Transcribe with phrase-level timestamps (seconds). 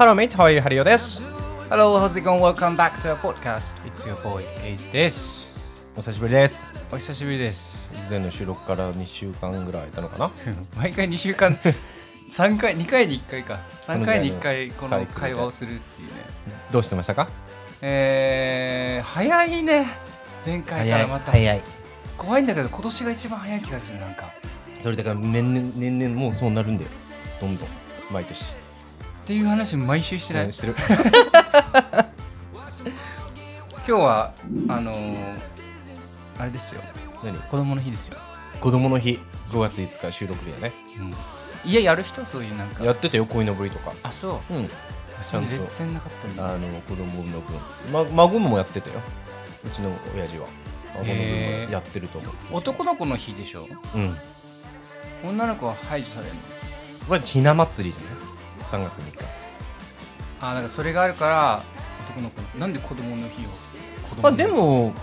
[0.00, 0.60] Hello mate, how are you?
[0.62, 1.22] ハリオです。
[1.68, 2.40] Hello, how's it going?
[2.40, 3.76] Welcome back to our podcast.
[3.86, 5.52] It's your boy, Age です。
[5.94, 6.64] お久しぶりです。
[6.90, 7.94] お久しぶりです。
[7.94, 10.30] 以前の収録から2週間ぐらい空いたのかな？
[10.80, 11.52] 毎回2週間、
[12.32, 13.58] 3回、2回に1回か。
[13.86, 16.14] 3回に1回この会話をするっていうね。
[16.72, 17.28] どうしてましたか？
[17.82, 19.86] えー、早いね。
[20.46, 21.32] 前回からまた。
[21.32, 21.62] 早い。
[22.16, 24.24] 怖いんだけど、今年が一番早い気がする、なんか。
[24.82, 26.90] それだから年々、年々もうそうなるんだよ。
[27.40, 27.68] どんどん。
[28.10, 28.59] 毎年。
[29.22, 30.52] っていう話毎週してない？
[30.52, 30.74] してる。
[33.86, 34.32] 今日は、
[34.68, 35.18] あのー、
[36.38, 36.80] あれですよ。
[37.22, 37.38] 何？
[37.38, 38.18] 子供の日ですよ。
[38.60, 39.18] 子供の日、
[39.50, 40.72] 5月5日収録日やね。
[41.64, 42.24] 家やる人？
[42.24, 42.84] そういうなんか。
[42.84, 43.92] やってたよ、鯉のぼりとか。
[44.02, 44.54] あ、そう。
[44.54, 44.68] うん。
[45.22, 46.54] それちゃんと全然なかったんだ。
[46.54, 47.56] あの、子供の分。
[47.92, 48.96] ま、孫もやってたよ。
[49.64, 50.46] うちの親父は。
[50.94, 51.16] 孫の分
[51.66, 52.34] もやってると思う。
[52.52, 53.66] 男の子の日でしょ？
[53.94, 54.16] うん。
[55.22, 56.40] 女の子は排除されるの？
[57.08, 58.19] これひな祭りじゃない？
[58.62, 59.24] ?3 月3日。
[60.40, 61.62] あだからそれがあるから
[62.08, 63.48] 男の子なんで子供の日を
[64.08, 64.94] 子供まあでも、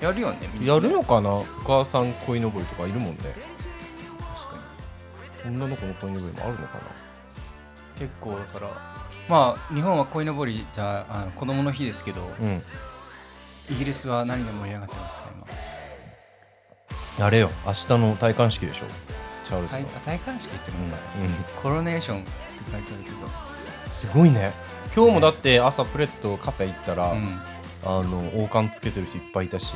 [0.00, 1.30] やるよねみんなやるのかな？
[1.30, 3.16] お母さん鯉のぼりとかいるもんね。
[3.22, 3.34] 確
[4.54, 6.80] か女の子の鯉のぼりもあるのかな？
[6.80, 8.68] に結構だから
[9.28, 12.62] まあ日本は鯉のぼりじゃあの子供の日ですけどうん。
[13.68, 15.28] イギリスは何が盛り上がってますか
[17.18, 18.84] あれよ、明日の戴冠式でしょ。
[19.44, 19.80] チャールズの。
[19.80, 21.02] 今戴戴冠式ってうんもんだ、うん
[21.60, 22.24] コロネーション
[22.72, 23.16] 書いてあるけど。
[23.90, 24.52] すごいね。
[24.94, 27.16] 今日もだって朝プレットカフェ行ったら、う
[27.84, 29.72] あの王冠つけてる人いっぱいいたし、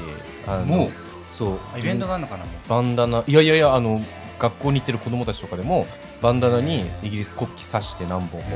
[0.46, 0.90] あのもう？
[1.32, 1.58] そう。
[1.74, 4.00] あイベントがあるのかなバンダナいやいやいやあの
[4.38, 5.86] 学校に行ってる子供たちとかでも
[6.22, 8.46] バンダナにイギリス国旗刺して何本も、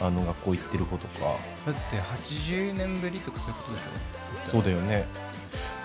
[0.00, 1.20] あの学校行ってる子とか。
[1.66, 4.50] だって80年ぶりとかそういうことでしょ？
[4.52, 5.04] そうだよね。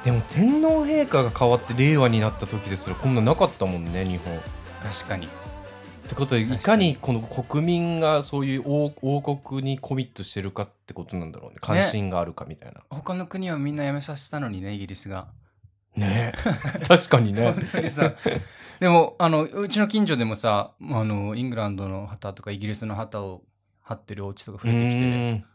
[0.06, 4.38] でも天皇陛下が変わって令和になった時ですらこんななかったもんね日本。
[4.84, 5.28] 確かに
[6.06, 11.58] ってことでいかにこの国民がそういう王王国にコミットしてるかってことなんだろうね。
[11.62, 12.82] 関心があるかみたいな。
[12.90, 15.28] 他の国はみんな辞めさせたのにねイギリスが。
[15.96, 16.34] ね。
[16.88, 17.52] 確かにね。
[17.52, 18.14] 本当にさ。
[18.80, 23.42] でもあのうちの近所でもさあのイングランドの旗とかイギリスの旗を
[23.82, 25.54] 張ってるお家とか増えてきうて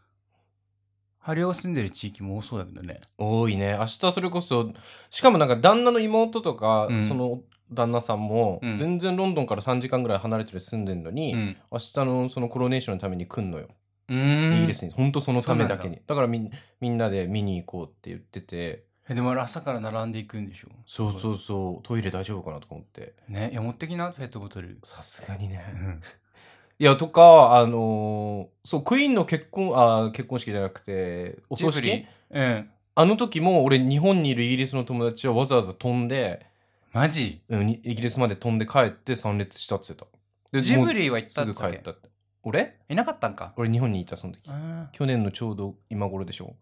[1.19, 3.01] ハリオ住んでる地域も多そうだけどね。
[3.17, 3.75] 多いね。
[3.77, 4.71] 明日それこそ
[5.11, 7.07] しかもなんか旦那の妹とか、うん。
[7.07, 8.77] その旦那さんもうん。
[8.77, 11.57] 全然ロンドンから3時間ぐらい離れてる住んでるのに、うん。
[11.71, 13.67] 明日のそのコロネーションのために来んのよ、
[14.09, 14.13] イ
[14.61, 14.91] ギリスに。
[14.91, 15.99] 本当そのためだけに。
[16.07, 16.15] だ。
[16.15, 18.83] からみんみんなで見に行こうって言ってて。
[19.09, 20.67] えでもあれ朝から並んでいくんでしょ？
[20.85, 21.87] そうそうそう。
[21.87, 23.13] トイレ大丈夫かなとか思って。
[23.27, 24.77] ねいや持ってきなペットボトル。
[24.83, 25.63] さすがにね。
[25.73, 26.01] うん。
[26.81, 32.05] いやとかあのーそうクイーンの結婚あ結婚式じゃなくてお葬式？
[32.31, 32.69] うん。
[32.95, 36.45] あの時も俺日本にいるイギリスの友達はわざわざ飛んで
[36.91, 37.41] マジ？
[37.49, 40.11] うんにイギリスまで飛んで帰って参列したって言ってた。
[40.51, 41.71] でジブもリは行ったっつっけ？
[41.71, 42.09] 帰ったって。
[42.43, 42.77] 俺？
[42.89, 43.53] いなかったんか？
[43.57, 44.43] 俺日本にいたその時。
[44.47, 46.55] あ去年のちょうど今頃でしょ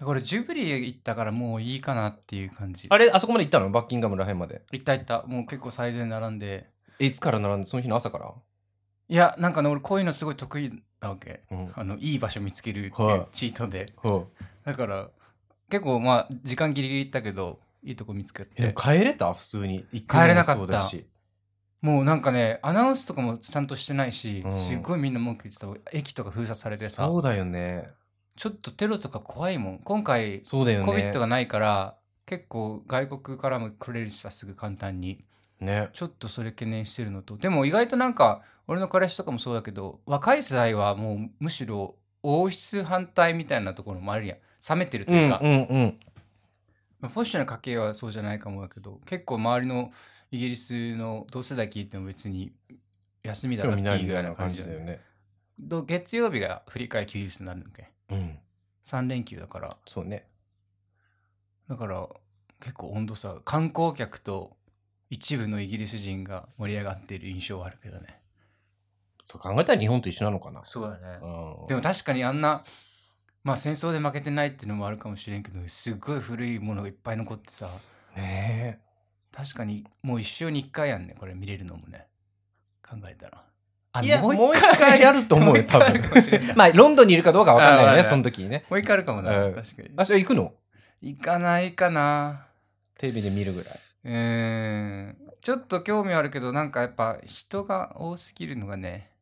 [0.00, 2.86] ーこれジブリ行ったからもういいかなっていう感じ。
[2.90, 3.70] あれあそこまで行ったの？
[3.70, 4.62] バッキンガムらへんまで。
[4.72, 5.22] 行った行った。
[5.26, 6.68] もう結構最前並んで。
[6.98, 7.66] えいつから並んで？
[7.66, 8.32] その日の朝から？
[9.08, 10.70] いやなんかね俺こういうのすごい得意
[11.00, 11.42] なわけ。
[11.50, 11.72] うん。
[11.74, 13.26] あのいい場所見つけるってはい。
[13.32, 14.24] チートで、は
[14.64, 15.08] だから
[15.70, 18.74] 結構まあ時間ギリギリ行ったけどいいとこ見つけて。
[18.76, 19.32] 帰れた？
[19.32, 19.86] 普通に。
[19.92, 20.90] 帰帰れなかった。
[21.82, 24.52] もうなんかねアナウンスとかもちゃんとしてないし、うん。
[24.52, 25.96] すっごいみんな文句言ってた。
[25.96, 27.06] 駅とか封鎖されてさ。
[27.06, 27.88] そうだよね。
[28.36, 29.78] ちょっとテロとか怖いもん。
[29.78, 30.92] 今回そうだよね。
[30.92, 35.24] COVID がないから結構外国からも来れるしさすぐ簡単に。
[35.60, 35.90] ね。
[35.92, 37.36] ちょっとそれ懸念してるのと。
[37.36, 44.38] でも意外となんか俺の彼氏とかもそうだけど若い世代はもうむしろ王室反対みたいなところもあるやん。
[44.68, 45.96] 冷めてるとうんいうか、うんうん
[47.00, 49.92] まあポッシュな家系はそうじゃないかもだけど結構周りの
[50.30, 52.52] イギリスの同世代聞いても別に
[53.22, 55.00] 休みだ興らっていいぐらいみたいいな感じだよよね。
[55.86, 57.90] 月曜日が振り替え休日になるのけ？
[58.10, 58.38] うん。
[58.84, 59.76] 3連休だから。
[59.86, 60.26] そうね。
[61.68, 62.08] だから
[62.60, 64.56] 結構温度差観光客と
[65.10, 68.20] 一部のイギリス人が盛り上がっている印象はあるけどね。
[69.24, 70.62] そう考えたら日本と一緒なのかな。
[70.66, 71.18] そうだね。
[71.22, 71.66] うん。
[71.66, 72.62] でも確かにあんな
[73.46, 77.68] まあ戦争で負けてないっていうのもあるかもしれんけどすっごい古いものがいっぱい残ってさ。
[78.16, 78.80] ね
[79.32, 82.08] 確かにもう一生に一回やんねこれ見れるのもね。
[82.82, 83.44] 考えたら。
[83.92, 85.00] あいやもう一回？
[85.00, 86.02] やると思うよ 多分。
[86.56, 88.64] まあロンドンにいるかどうかわかんないよねその時にね。
[88.68, 89.54] もう一回あるかもな、うん。
[89.54, 89.90] 確かに。
[89.96, 90.52] あそれ行くの？
[91.00, 92.48] 行かないかな。
[92.98, 93.74] テレビで見るぐらい。
[94.06, 95.16] うーん。
[95.40, 99.12] ちょっと興味あるけどなんかやっぱ人が多すぎるのがね。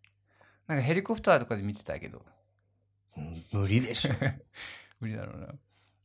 [0.67, 2.17] なんかヘリコプターとかで見てたけど。
[2.19, 2.34] うん
[3.53, 4.13] 無理でしょ。
[5.01, 5.49] 無理だろうな。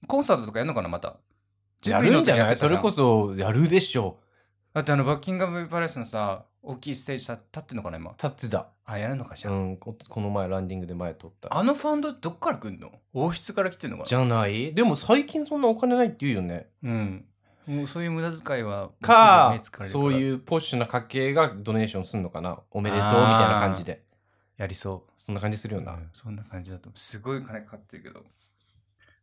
[0.07, 1.17] コンサートとかやるのかなまた。
[1.85, 2.55] やるんじゃない？
[2.55, 4.19] それこそそやるでしょ。
[4.73, 8.11] だってあのバッキンガムパレスのさ大きいステージ立立ってんのかな今。
[8.11, 8.67] 立ってた。
[8.85, 11.55] あやるのかしら、うん、ここの前ランディングで前撮った。
[11.55, 12.91] あのファンドどっから来んの？
[13.13, 14.07] 王室から来てんのかな？
[14.07, 14.73] じゃない？
[14.73, 16.67] でも最近そんなお金ないって言うよね。
[16.83, 17.25] うん。
[17.67, 22.59] もうそういう無駄遣いはかそういうポッシュな家系がドネーションすんのかな。
[22.71, 24.03] おめでとうみたいな感じで。
[24.59, 25.93] やりそうそんな感じするよな。
[25.93, 28.23] うんそんな感じだとすごい金かかってるけど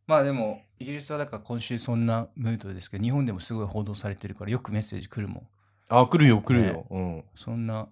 [0.07, 5.47] まあでもイギリスはだから今週そんなムードですけど日本でもすごい報道されてるからよくメッセージ来るもん
[5.89, 6.85] あ、来るよ、来るよ。
[6.89, 7.23] うん。
[7.35, 7.87] そんな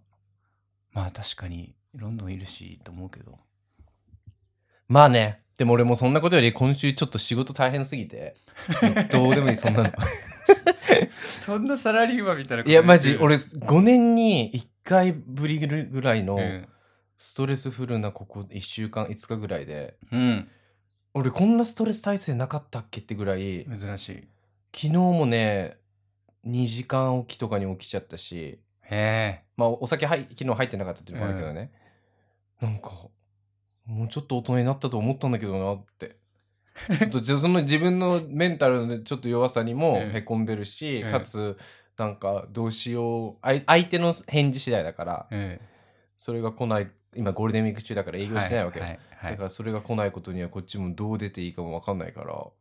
[0.91, 3.37] まあ確かにロンドンいるしと思うけど
[4.87, 5.41] まあね。
[5.57, 8.35] でも俺もそんなことより今週ちょっと仕事大変すぎて。
[9.11, 9.91] どうでもいい、そんなの。
[11.21, 16.67] そんなサラリーマンみたいないや、マジ、俺5年に1回ぶりぐらいのうん、
[17.17, 20.47] ストレスフルなここ1週間、5日ぐらいで、うん、
[21.13, 24.27] 俺こんなストレス耐性なかったっけってぐらい、珍しい。
[24.73, 25.77] 昨日もね、
[26.45, 29.43] 2時間起きとかに起きちゃったし、へえ。
[29.57, 31.71] まあお酒はい昨日入ってなかったっていうのもあるけどね、
[32.61, 32.91] なんか、
[33.85, 36.17] もうちょっと大人になったと思ったんだけどなって。
[36.99, 40.15] ちょっとじその自分のメンタルのちょっと弱さにもうん。
[40.15, 41.11] へこんでるし、うん。
[41.11, 41.57] かつ、
[41.97, 45.61] なんかどうしよう、相手の返事次第だから、え
[46.17, 48.85] それが来ない、今ゴールデンウィーク中だから営業してないわけよ。
[48.85, 52.53] はいはいだからそれが来ないことにはこっちもどう出ていいかも分かんないから、こ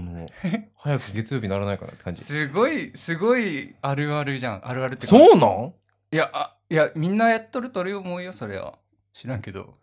[0.00, 0.26] の、
[0.78, 2.24] 早く月曜日ならないかなって感じ。
[2.24, 5.74] すごいすごいあるあるじゃんあるあるってかそうなん？
[6.12, 8.78] いやあいやみんなやっとるとる思うよそれは
[9.12, 9.74] 知らんけど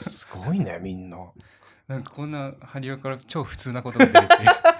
[0.00, 1.18] すごいね、みんな。
[1.88, 4.18] なんかこんなハリオから超普通なことが出て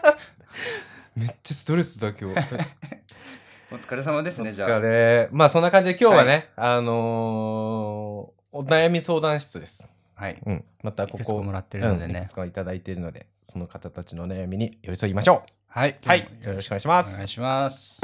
[1.16, 2.38] めっちゃストレスだ今日。
[3.70, 5.28] お疲れ様ですおねじゃあ疲れ。
[5.32, 9.88] まあそんな感じで今日はね、あのーお悩み相談室です。
[10.14, 10.64] はいうん。
[10.82, 15.52] またいここ、くつかもらってるのでうんいねくつかいただいているので、その方たちの悩みに寄り添いましょう。
[15.68, 18.00] はいはいよろしくお願いしますお願いします.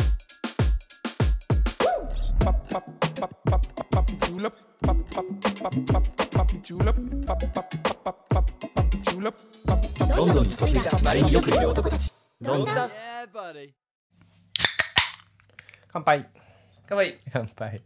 [10.17, 12.91] ロンドンに嫁いだまれによくいる男たちロンドン.
[15.89, 16.27] 乾杯。
[16.87, 17.83] かわいい乾杯。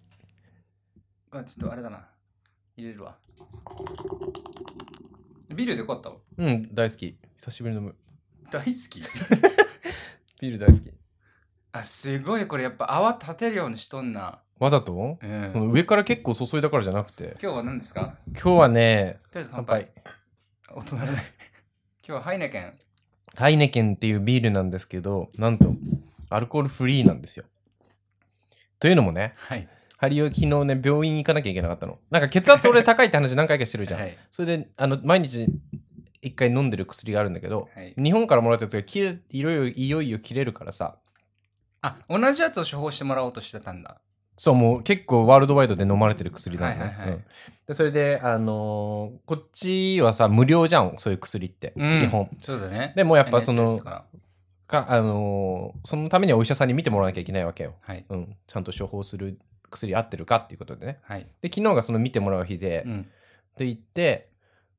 [1.30, 2.06] あちょっとあれだな
[2.78, 3.16] 入れるわ。
[5.54, 7.16] ビールでよかったわうん、大好き。
[7.36, 7.96] 久しぶりに飲む。
[8.50, 9.02] 大好き？
[10.40, 10.92] ビール大好き。
[11.72, 14.38] あすごいこれやっぱ泡立てるようにしとんな。
[14.58, 15.50] わざと、うん。
[15.52, 17.36] その上から結構注いだからじゃなくて。
[17.42, 18.16] 今日は何ですか？
[18.32, 19.90] 今日はね、とりあえず乾杯。
[20.70, 21.08] 大人だね。
[21.12, 21.18] 今
[22.06, 22.78] 日はハイネケン。
[23.34, 25.74] ハイネケンっていうビールなんですけど、なんと、
[26.30, 27.44] アルコールフリーなんですよ。
[28.80, 29.68] というのもね、はい
[30.00, 31.98] ハリオ昨日ね、病院行かなきゃいけなかったの。
[32.08, 34.00] なんか血圧俺高いって話何回かしてるじゃん。
[34.00, 34.16] はい。
[34.30, 35.48] それで、あの、毎日
[36.22, 37.94] 一回飲んでる薬があるんだけど、はい。
[38.00, 40.98] 日本からもらったやつが切れいろいろいよいよ切れるからさ、
[41.82, 44.00] あ同じやつを処方してもらおうとしてたんだ。
[44.36, 46.80] そう、もう結構ワールドワイドで飲まれてる薬なのね。
[46.80, 47.10] はいはいはい。
[47.10, 47.24] うん。
[47.66, 52.00] でそれで、あのーこっちはさ、無料じゃん、そういう薬って、うん。
[52.02, 52.28] 基本。
[52.38, 52.92] そうだね。
[52.94, 54.04] でもやっぱそのか
[54.70, 57.74] あのーそのためにはお医者さんに見てもらわなきゃいけないわけよ。
[57.80, 58.04] はい。
[58.08, 59.38] うん、ちゃんと処方する
[59.70, 60.98] 薬合ってるかっていうことでね。
[61.02, 63.06] はいで、昨日がその見てもらう日で、うん
[63.56, 64.28] で行って、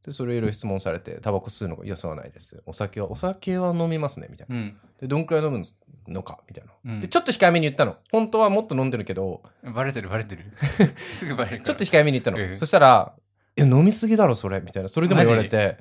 [0.05, 2.63] で、それいろいろ質問されて、タバコ吸うのか、いや、吸わないです。
[2.65, 4.55] お酒は、お酒は飲みますね、みたいな。
[4.55, 5.61] うんで、どんくらい飲む
[6.07, 6.71] のか、みたいな。
[6.85, 7.97] うんで、ちょっと控えめに言ったの。
[8.11, 9.43] 本当はもっと飲んでるけど、
[9.75, 10.45] バレてるバレてる
[11.11, 12.39] すぐバレるちょっと控えめに言ったの。
[12.39, 13.13] ええそしたら、
[13.57, 14.87] いや、飲みすぎだろ、それ、みたいな。
[14.87, 15.77] それでも言われて、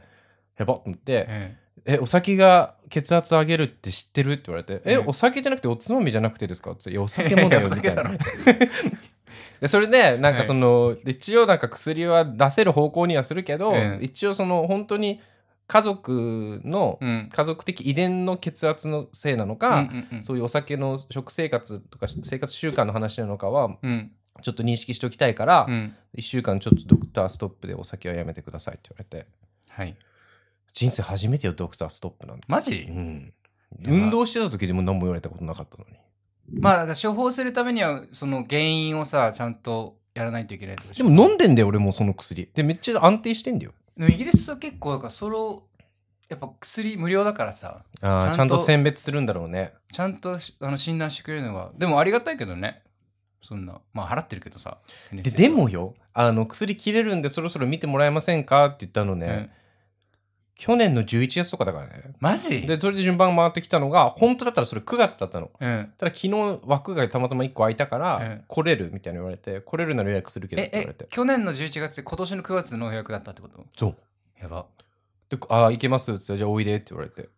[0.57, 4.33] やばっと思って、ええ、お酒が血圧上げるって知ってる？
[4.33, 6.73] って言われて、え、うんお酒じゃなくておつまみじゃなくてですか？
[6.73, 8.03] って言ってお酒もだよ、 みたいな。
[9.61, 15.21] で、それで、なんかその、一応なんか薬は出せる方向にはするけど、うん一応その、本当に
[15.67, 17.29] 家族の、えうん。
[17.31, 20.25] 家族的遺伝の血圧のせいなのか、うんうんうん。
[20.25, 24.12] そういうお酒の食生活とか生活習慣の話なのかは、うん。
[24.41, 25.95] ちょっと認識しておきたいから、うん。
[26.17, 29.27] 1週間ちょっとドクターストップでお酒はやめてくださいって言われて、
[29.69, 29.97] はい。
[30.73, 32.45] 人生初めてよ、ドクターストップなんて。
[32.49, 32.87] マジ？
[32.88, 33.35] うん。
[33.85, 35.97] 運動してた時でも何も言われたことなかったのに。
[36.52, 42.49] まあ処方するためにはその原因をさちゃんとやらないといけないでも飲んでんだよ、俺もうその薬。
[42.52, 43.73] で、めっちゃ安定してんだよ。
[43.97, 45.64] でもイギリスは結構だからそれを
[46.28, 49.73] やっぱ薬無料だからさああ、ちゃんと選別するんだろうね。
[49.93, 52.83] ちゃんとしあの診断してくれるのはでもありがたいけどね。
[53.40, 53.81] そんな。
[53.93, 54.78] まあ払ってるけどさ
[55.12, 58.67] ででもよ、あの、薬切れるんでそろそろ見てもらえませんか？
[58.67, 59.50] って言ったのね、うん
[60.59, 62.03] 去年の11月とかだからね。
[62.19, 62.67] マジ？
[62.67, 65.53] で、それで順番回ってきたのが、本当だったらそれ9月だったの。
[65.61, 71.05] うんただ昨日枠がたまたま1個空いたから、うん来れるみたいに言われて、来れるなら予約するけどっえて言われて。
[71.05, 73.65] え去年の11月で今年の9月の予約だったってこと？
[73.71, 73.97] そう。
[74.43, 74.67] やば
[75.31, 77.29] で、ああ、行けますって言って、じゃあおいでって言われて。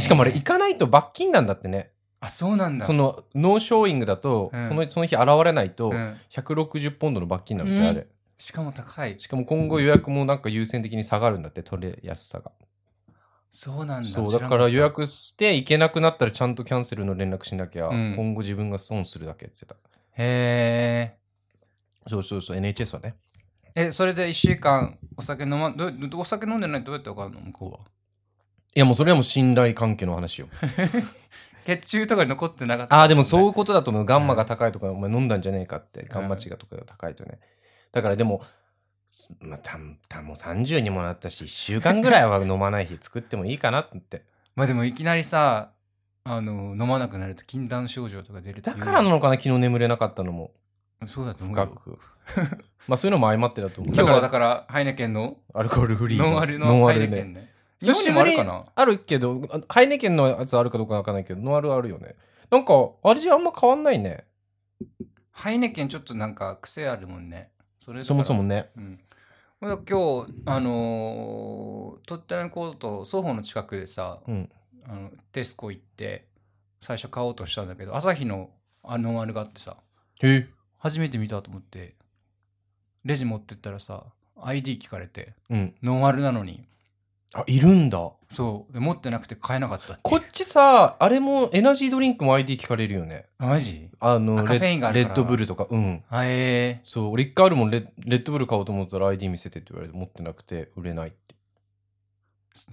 [0.00, 1.90] しかもあれ行かないと罰金なんだってね。
[2.20, 8.06] あそうなんだその no showing だと、うんそのその日現れないとうん160ポンドの罰金なんだって、うんあれ
[8.40, 9.16] しかも高い。
[9.18, 12.52] しかも今後予約もなんか優先的に下がるんだって取れやすさが。
[13.50, 14.10] そうなんだ。
[14.10, 18.14] そうだから予約して行けなくなったらちゃんとキャンセルの連絡しなきゃ、うん。
[18.16, 21.16] 今後自分が損するだけって言ってへ
[22.02, 23.16] たそうそうそう NHS はね。
[23.74, 27.40] ええそれで1週間お酒飲まどお酒飲んでないとどうやってわかるの？
[27.40, 27.78] 向こうは。
[28.74, 30.48] いやもうそれはもう信頼関係の話よ。
[31.64, 32.96] 血中とかに残ってなかった。
[32.96, 34.06] ああでもそういうことだと思う。
[34.06, 36.06] ガンマが高いとかお前飲んだんじゃねえかって。
[36.08, 37.38] ガンマ値がとかが高いとね
[37.92, 38.42] だからでも
[39.40, 39.76] まあ、た
[40.08, 44.22] たもう30にもなったし1週間ぐらいは飲まない日作ってもいいかなって。
[44.54, 45.70] まあでもいきなりさ
[46.22, 49.34] あの飲まなくなると禁断症状とか出るだからなのかな？
[49.34, 50.52] 昨日眠れなかったのも。
[51.06, 51.66] そうだと思うよ。
[51.66, 51.98] 深く。
[52.86, 53.94] まあそういうのも相まってだと思う。
[53.94, 57.50] 今日はだだかからハイネケンのらアルコールフリーノンアルのハイネケンね。
[57.80, 58.66] 日本にもあるかな？
[58.72, 62.14] あるけどあハイネケンのやつあるかどうかわかんないけどノンアルあるよね。
[62.48, 64.24] なんか味あんま変わんないね。
[65.32, 68.70] ハイネケンちょっとなんか癖あるもんねそれだそもそもね。
[68.76, 69.00] うん。
[69.62, 74.50] 俺今日あのー、鳥取のコート双方の近くでさうん。
[74.84, 76.26] あのテスコ行って
[76.80, 78.50] 最初買おうとしたんだけど朝日の
[78.82, 79.76] あノンアルがあってさ
[80.22, 80.48] へえ。
[80.78, 81.94] 初めて見たと思って
[83.04, 84.04] レジ持ってったらさ
[84.42, 85.74] ID 聞かれてうん。
[85.82, 86.66] ノンアルなのに
[87.32, 88.10] あいるんだ。
[88.32, 88.72] そう。
[88.72, 93.26] で持ってなくて買えなかったこっちさあれもエナジードリンクも ID 聞かれるよね。
[93.38, 93.88] あマジ？
[94.00, 95.08] あのあカフェインがあるから。
[95.08, 95.66] レッドブルとか。
[95.70, 96.02] うん。
[96.10, 101.34] あえそう俺一回あるもんレレッドブル買おうと思ったら ID 見せてって言われて持ってなくて売れないって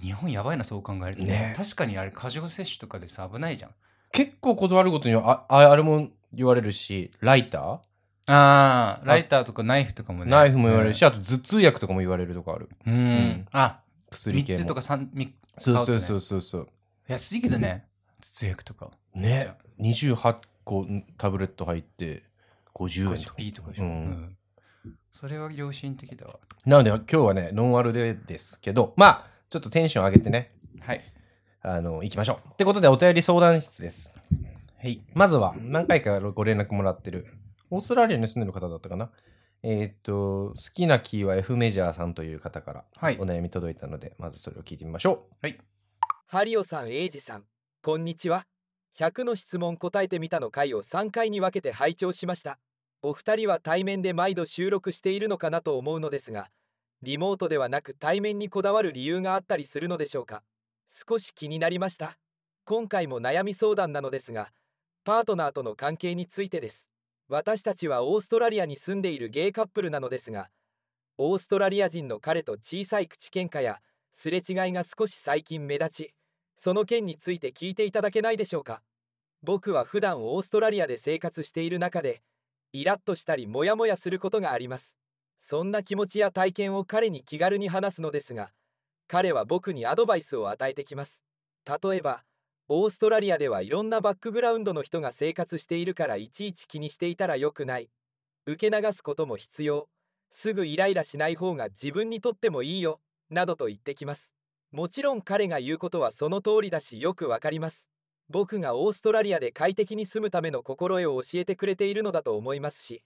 [0.00, 1.22] 日本やばいなそう考えると。
[1.22, 1.54] ね。
[1.56, 3.70] 確かにあれ過剰摂取とかでさ危ないじゃん。
[4.10, 7.80] 結構断るごとにあああれも言われるしライター、あ
[8.26, 10.30] あライターとかナイフとかもね。
[10.30, 12.68] ナイフも言われるし、あと頭痛薬とかも言われるとかある。
[12.86, 13.46] うん、ん。
[13.52, 14.58] あ薬系も。
[14.58, 16.68] 3つとか3みそうそうそううそうそう。
[17.08, 17.86] 安いけどね。
[18.20, 18.90] 頭痛薬とか。
[19.14, 19.54] ね。
[19.80, 20.86] 28個
[21.16, 22.22] タブレット入って
[22.74, 23.36] 50円とか。
[23.38, 23.90] 50p とかでしょ、うん。
[23.90, 24.36] うん。
[25.10, 26.38] それは良心的だわ。
[26.66, 30.52] なので今日はねノンアルでですけどまあちょっとテンション上げてね。
[30.80, 31.02] はい。
[31.62, 32.48] あの行きましょう。
[32.52, 34.14] ってことでお便り相談室です。
[34.80, 35.02] はい。
[35.14, 37.26] まずは何回かご連絡もらってる
[37.70, 39.10] オーストラリアに住んでる方だったかな
[39.62, 45.26] えーっと好きなキーは F メジャーさんという方からはいお悩み届いたので、まずそれを聞いてみましょ
[46.26, 47.44] ハリオさん、エイジさん、
[47.82, 48.46] こんにちは。
[48.98, 52.58] 100の質問答えてみたの回を3回に分けて拝聴しました。
[53.00, 56.50] お二人は対面で毎度収録しているのかなと思うのですが、
[57.02, 60.42] リモートではなく対面にこだわる理由があったりするのでしょうか。
[60.88, 62.18] 少し気になりました。
[62.64, 64.50] 今回も悩み相談なのですが、
[65.04, 66.90] パートナーとの関係についてです。
[67.28, 70.48] 私たちはオーストラリアに住んでいるゲイカップルなのですが、
[71.18, 73.80] オーストラリア人の彼と小さい口喧嘩や
[74.12, 76.14] すれ違いが少し最近目立ち、
[76.56, 78.80] その件について聞いていただけないでしょうか。
[79.42, 82.22] 僕は普段オーストラリアで生活している中で
[82.72, 84.96] イラッとしたりモヤモヤすることがあります。
[85.38, 88.50] そんな気持ちや体験を彼に気軽に話すのですが
[89.06, 91.22] 彼は僕にアドバイスを与えてきます。
[91.66, 92.24] 例えば
[92.70, 97.88] オーストラリアではいろんなバックグラウンドの人が生活しているからいちいち気にしていたら良くない。
[98.46, 99.88] 受け流すことも必要。
[100.30, 103.00] すぐイライラしない方が自分にとってもいいよ。
[103.30, 104.34] などと言ってきます。
[104.70, 107.88] もちろん彼が言うことはその通りだしよくわかります。
[108.30, 113.02] 僕がオーストラリアで快適に住むための心得を教えてくれているのだと思いますし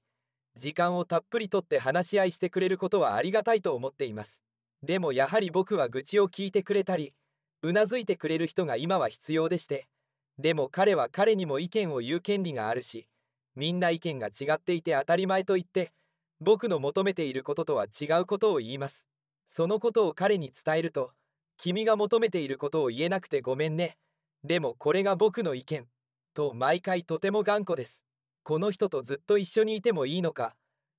[0.57, 4.43] 時間をたっぷりとって話し合いしてくれることはありがたいと思っています。
[4.83, 7.15] でもやはり僕は愚痴を聞いてくれたり
[7.63, 9.87] うなずいてくれる人が今は必要でして
[10.39, 13.07] でも彼は彼にも意見を言う権利があるし
[13.55, 15.93] みんな意見が違っていて当たり前と言って
[16.41, 19.07] 僕の求めていることとは違うことを言います。
[19.47, 21.13] そのことを彼に伝えると
[21.57, 23.97] 君が求めていることを言えなくてごめんね。
[24.43, 25.87] でもこれが僕の意見
[26.35, 28.05] と毎回とても頑固です。
[28.43, 30.57] この人とずっと一緒にいてもいいのか。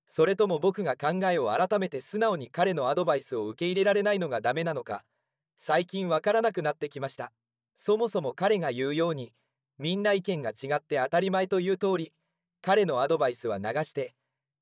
[0.07, 5.03] それとも僕が考えを改めて素直に彼のアドバイスを受け入れられないのがダメなのか。
[5.57, 7.31] 最近わからなくなってきました。
[7.75, 9.33] そもそも彼が言うように
[9.77, 12.13] みんな意見が違って当たり前という通り
[12.61, 14.13] 彼のアドバイスは流して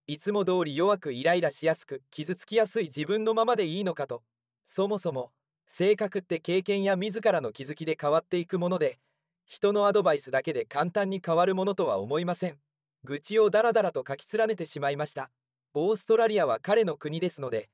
[0.08, 4.24] いつも通り弱くイライラしやすく傷つきやすい自分のままでいいのかと
[4.66, 5.32] そもそも
[5.68, 9.00] 性格って経験や自らの気づきで変わっていくもので
[9.46, 12.58] 人のアドバイスだけで簡単に変わるものとは思いません。
[13.04, 15.30] 愚痴をダラダラと書き連ねてしまいました。
[15.74, 17.70] オーストラリアは彼の国ですので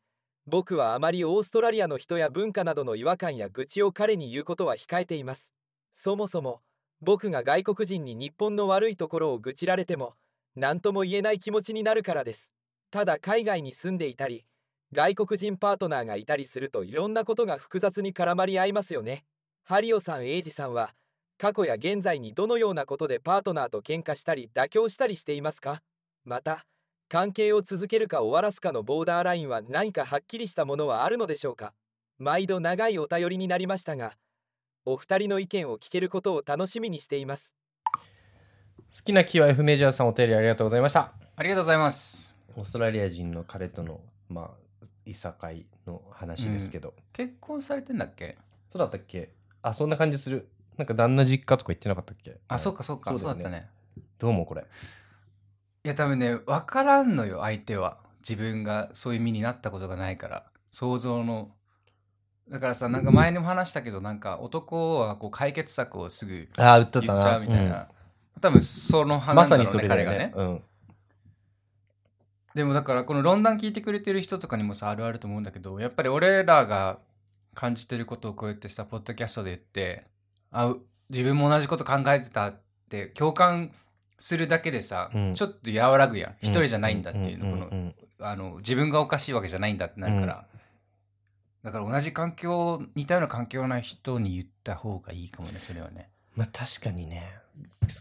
[0.50, 5.52] 僕はあまりオーストラリアの人や文化などの違和感や愚痴を彼に言うことは控えています。
[5.92, 6.62] そもそも
[7.02, 10.14] 僕が外国人に日本の悪いところを愚痴られても
[10.56, 12.54] 何とも言えない気持ちになるからです。
[12.92, 14.46] ただ海外に住んでいたり
[14.94, 19.26] 外国人パートナーがいたりするといろんなことが複雑に絡まり合いますよね。
[19.66, 20.94] ハリオさんエイジさんは
[21.38, 25.82] 過去や現在にどのようなことでパートナーと喧嘩したり妥協したりしていますか？
[26.24, 26.66] また
[27.10, 31.74] 関係を続けるか終わらすかのボーダーラインは何かはっきりしたものはあるのでしょうか？
[32.20, 34.18] 毎度長いお便りになりましたが
[34.84, 37.54] お二人の意見を聞けることを楽しみにしています。
[38.94, 41.14] 好きな木は F メジャーさんお便りありがとうございました。
[41.38, 42.36] ありがとうございます。
[42.58, 48.38] オーストラリア人の彼とのまあいさかいの話ですけど、結婚されてんだっけ？
[48.68, 49.30] そうだったっけ？
[49.62, 50.50] あそんな感じする。
[50.76, 52.38] なんか旦那実家とか言ってなかったっけ？
[52.50, 53.18] あ、そうかそうか。
[53.18, 53.70] そうだったね。
[54.20, 54.66] どうもこれ？
[55.88, 57.96] いや多分ね分からんのよ相手は。
[58.20, 60.44] 自分がそういう身になったことがないから。
[60.70, 61.52] 想像の。
[62.50, 67.08] だからさなんか前にも話したけどなんか男はこう解決策をすぐああ売ったな。
[67.08, 67.88] 言っちゃうみたいな、
[68.42, 70.28] 多分そのうん話まさにそれだよ彼がね。
[70.28, 70.62] ねうん。
[72.54, 77.00] でもだからこの論談聞いてくれてる人とかにもさあるあると思うんだけどやっぱり俺らが
[77.54, 80.04] 感じてることをこうやってさポッドキャストで言って
[80.52, 83.72] あう自分も同じこと考えてたって共感
[84.20, 85.34] するだけでさ、うん。
[85.36, 86.36] ちょっと和らぐやん。
[86.42, 87.96] 一人じゃないんだっていうの、このん。
[88.20, 90.46] あの自分がおかしいわけじゃないんだってなるから、
[91.64, 96.10] だから同じ環境似たような環境な人に言った方がいいかもねそれはね。
[96.36, 97.32] まあ確かにね。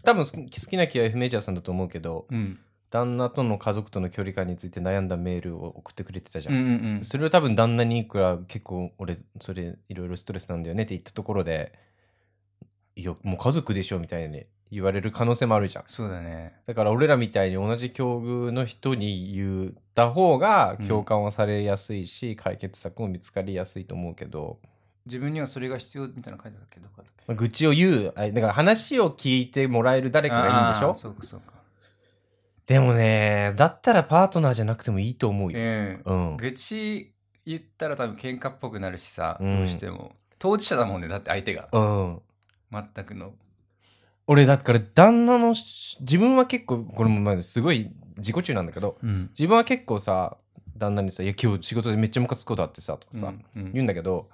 [0.03, 2.59] 多分好きな木は F メジャーさんだと思うけどうん。
[2.89, 7.03] 旦那との家族との距離感について悩んだメールを送ってくれてたじゃうんん、うんうん。
[7.03, 11.73] それを多分旦那にいくら結構俺それいろいろストレスなんだよねって言ったところで
[12.97, 15.83] いやもう家族でしょみたいに言われる可能性もあるじゃん。
[15.85, 16.53] そうだね。
[16.65, 24.57] だから俺らみたいに同じ境遇の人に言った方が共感はされやすいし、解決策も見つかりやすいと思うけど、
[25.05, 26.79] 自分にはそれが必要みたいなの書いてたっけ？
[26.79, 30.95] ど愚痴を言うあだから話を聞いてもらえる誰かがいいんでしょ？
[30.95, 31.53] そうかそうか。
[32.65, 36.37] でもねだったらパートナーじゃなくてもいいと思うよ、うんうん。
[36.37, 37.13] 愚痴
[37.45, 39.59] 言ったら多分喧嘩っぽくなるしさ、うん。
[39.59, 40.15] どうしても。
[40.39, 41.69] 当事者だもんねだって相手が。
[41.71, 42.21] うん
[42.71, 43.33] 全くの。
[44.27, 49.29] 俺だから旦那のし自分は結構これもまあすごい自己中なんだけどうん。
[49.29, 50.37] 自分は結構さ
[50.77, 53.73] 旦那にさ「いや今日仕事でめっちゃムカつくことあってさ」とかさ、うんうん。
[53.73, 54.29] 言うんだけど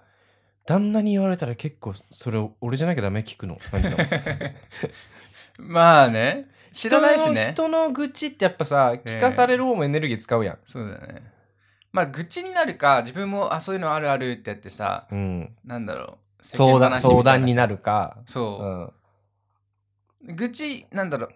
[0.65, 4.03] 旦那に言われたら結構それを俺じゃなきゃダメ聞くの感じなの。
[5.60, 6.47] まあね。
[6.71, 7.51] 知らないしね。
[7.51, 11.21] 人の人の愚痴ってやっぱさ聞かされる方もエネルギー使うやん、そうだね。
[11.91, 18.93] まあ愚痴になるか自分もあそういうのあるあるってやってさうん、なんだろう相談相談にななるか、うそ
[20.21, 20.36] う、ん。
[20.36, 21.29] 愚痴なんだろう。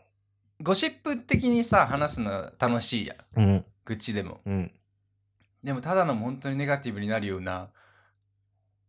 [0.63, 3.39] ゴシップ的にさ話すのは楽しいやん。
[3.39, 3.65] うん。
[3.85, 4.41] 愚痴でも。
[4.45, 4.71] うん、
[5.63, 7.69] でもただの本当にネガティブになるような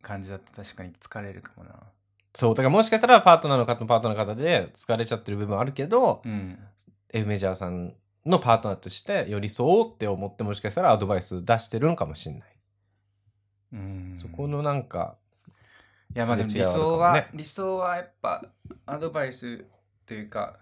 [0.01, 1.71] 感じだと確かに疲れるかもな。
[2.35, 6.59] そうだからもしかしたらパートナーの方のパートナーの方で疲れちゃってる部分あるけど、うん。
[7.11, 12.55] F メジャーさんのパートナーとして寄り添おうって思ってもしかしたらアドバイス出してるのかもしれない、
[13.73, 14.17] うん。
[14.19, 15.17] そこのなんか
[16.15, 17.29] いやまあでも理想は、ね。
[17.33, 18.43] 理想はやっぱ
[18.85, 19.65] アドバイス
[20.05, 20.59] というか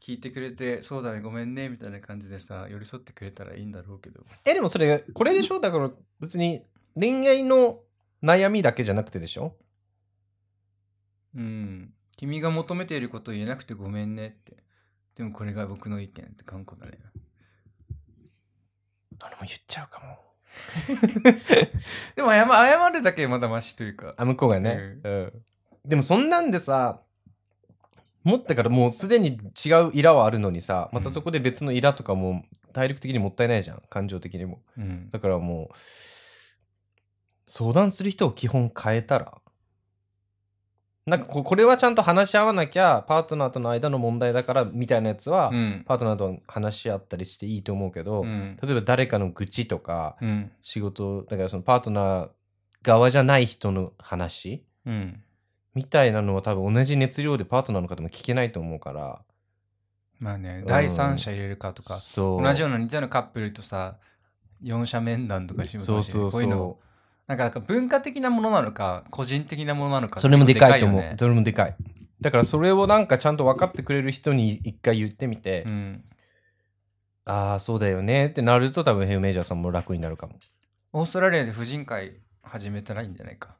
[0.00, 4.20] 聞いてくれてそうだねごめんねみたいな感じでさ寄り添ってくれたらいいんだろうけど。
[4.44, 5.60] えでもそれこれでしょ？
[5.60, 7.80] だから別に恋愛の
[8.22, 9.56] 悩みだけじゃなくてでしょ？
[11.34, 11.94] うん。
[12.16, 14.56] 君が求めていることを言えなくてごめんねって。
[15.16, 16.98] でもこれが僕の意見って頑固だね。
[19.24, 20.18] 俺も言っちゃうかも
[22.16, 24.14] でも謝謝るだけまだマシというか。
[24.16, 25.32] あ向こうがね、うん。
[25.84, 27.00] でもそんなんでさ
[28.24, 33.82] 持ってからもうすでに違うイラはあるのにさまたそこで別のイラとかも体力的にもったいないじゃん。
[33.88, 34.62] 感情的にも。
[34.78, 35.10] うん。
[35.10, 35.76] だからもう
[37.46, 39.41] 相談する人を基本変えたら
[41.04, 45.84] なんかここれはちゃんと話し合わなきゃパートナーとの間の問題だからみたいなやつは、うん。
[45.84, 48.56] パートナーと話し合ったりしていいと思うけど、うん。
[48.62, 50.52] 例えば誰かの愚痴とか、うん。
[50.60, 52.28] 仕事だからそのパートナー
[52.82, 55.22] 側じゃない人の話うん。
[55.74, 59.22] みたいなのは多分同じ熱量でパートナーの方も聞けないと思うから。
[60.20, 60.66] まあねん。
[60.66, 62.42] 第三者入れるかとか、そう。
[62.42, 63.96] 同じような似たようなカップルとさ
[64.62, 66.78] 四者面談とかしてもそうそうこういうのそ
[67.32, 71.14] なんかなんか文化的なものなのか個人的なものなのかうそれもでかいと思う。
[71.18, 71.76] それもでかい。
[72.20, 76.04] だからそれをなんかちゃんと分かってくれる人に一回言ってみて、うん、
[77.24, 80.34] ああそうだよねってなると多分ヘイメージャーさんも楽になるかも。
[80.92, 83.56] オーストラリアで婦人会始めたらいいんじゃないか。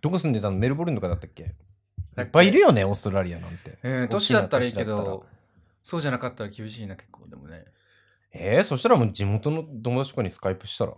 [0.00, 0.56] どこ住んでたの？
[0.56, 1.42] メルボルンとかだったっけ？
[1.42, 1.46] い
[2.14, 3.76] だっぱいいるよねオーストラリアなんて。
[3.82, 5.26] うん都市だったらいいけど
[5.82, 7.64] そうじゃなかったら厳しいな結構でもね。
[8.32, 10.94] えー、そしたらもう地元の友達とかにスカイプしたら？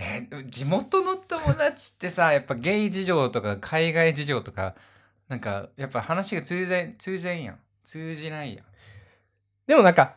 [0.00, 4.74] えー地元の友達ってさやっぱゲイ事情とか海外事情とか
[5.28, 8.64] なんかやっぱ話が通然通然やん通じないやん
[9.66, 10.14] でもなんか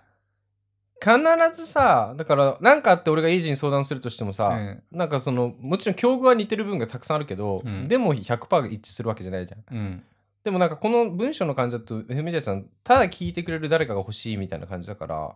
[1.03, 1.11] 必
[1.55, 9.75] ずさ、だから、なんかあって俺がイージーに相談するとしてもさ、うんなんかその、もちろん境遇は似てる部分がたくさんあるけど、うんでも100%一致するわけじゃないじゃん。
[9.75, 10.03] うん。
[10.43, 15.35] でもなんかこの文章の感じだと、フミジャさん、ただ聞いてくれる誰かが欲しいみたいな感じだから、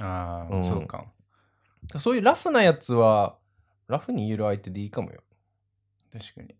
[0.00, 1.04] ああ、うんそうか。
[1.98, 3.36] そういうラフなやつは、
[3.90, 5.22] ラフに言える相手でいいかもよ。
[6.12, 6.54] 確かに。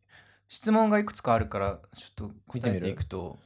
[0.49, 3.38] 質問がいくつかあるから、ちょっと答えていくと、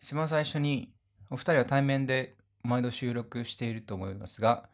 [0.00, 0.92] 一番最初に、
[1.30, 4.68] お二人は対面で毎度収録していると思いますが、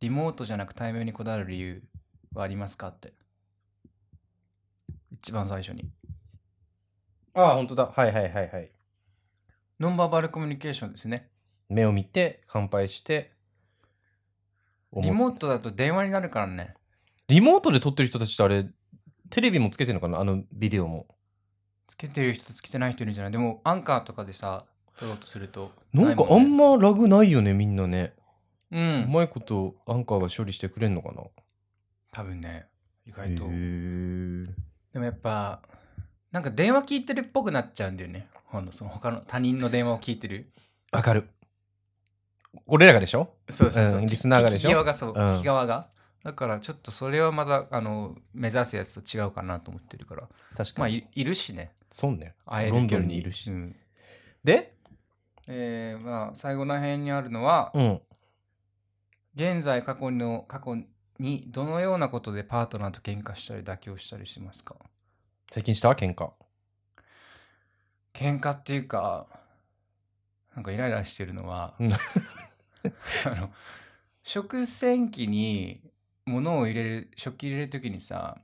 [0.00, 1.82] リモートじゃなく対面にこだわる理由
[2.34, 3.12] はありますかって。
[5.12, 5.90] 一番最初に。
[7.34, 7.92] ああ、本当だ。
[7.94, 8.70] はいはいはいはい。
[9.78, 11.28] ノンバーバルコミュニケーションですね。
[11.68, 13.32] 目を見て、乾杯して、
[14.94, 16.74] リモートだと電話になるからね。
[17.28, 18.66] リモートで撮ってる人たちってあれ、
[19.30, 20.20] テレビもつけてるのかな？
[20.20, 21.06] あのビデオも。
[21.86, 23.32] つけてる人とつけてない人いるんじゃない？
[23.32, 24.64] でも、アンカーとかでさ、
[24.98, 25.72] 撮ろうとすると。
[25.92, 28.12] なんかあんまラグないよね、みんなね。
[28.70, 28.76] う。
[28.76, 31.22] うんまいことアンカーが処理してくれんのかな？
[32.10, 32.66] 多分ね、
[33.06, 33.44] 意外と。
[33.44, 34.46] ー
[34.92, 35.62] でもやっぱ、
[36.30, 38.26] なんか電話聞いてるっぽくなっちゃうんだよね。
[38.44, 40.50] ほんとその他の他人の電話を聞いてる。
[40.92, 41.28] わかる。
[42.66, 43.34] 俺らがでしょ？
[43.48, 44.00] そうそうそう。
[44.00, 44.68] うんリスナーがでしょ？
[44.68, 45.10] 聞き側がそう。
[45.10, 45.88] うん聞き側が。
[46.24, 50.28] だからちょっとそれはまた、あの、目指すやつと違うかなと思ってるから。
[50.56, 51.72] 確まあ、いいるしね。
[51.90, 52.34] そうね。
[52.46, 53.50] 会えるロンド距離ンにいるし。
[53.50, 53.76] うん
[54.44, 54.74] で？
[55.48, 58.00] えーまあ、最後の辺にあるのは、うん。
[59.34, 60.76] 現在過去の、過去
[61.18, 64.76] にどのようなことでパートナーと喧嘩したり妥協したりしますか？
[65.50, 65.90] 最近した？
[65.90, 66.30] 喧嘩。
[68.14, 69.26] 喧嘩っていうか、
[70.54, 71.92] なんかイライラしてるのは、うん
[73.24, 73.50] あの、
[74.22, 75.80] 食洗機に
[76.26, 78.38] 物を入れる、食器入れるときにさ、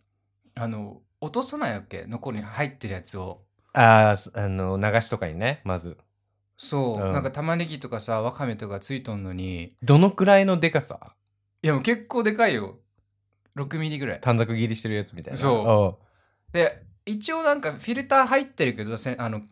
[0.55, 3.43] あの、落とさないわけ残りに入ってるやつを。
[3.73, 5.97] ああ、すあの、流しとかにね、まず。
[6.57, 11.14] そう、うんなんか玉ねぎとかさ、わかめとかついとんのに、どのくらいのでかさ？
[11.62, 12.79] いやもう結構でかいよ。
[13.57, 14.21] 6ミリぐらい。
[14.21, 15.38] 短冊切りしてるやつみたいな。
[15.38, 15.99] そ
[16.53, 19.43] で、一応なんかフィルター入ってるけど、せあの、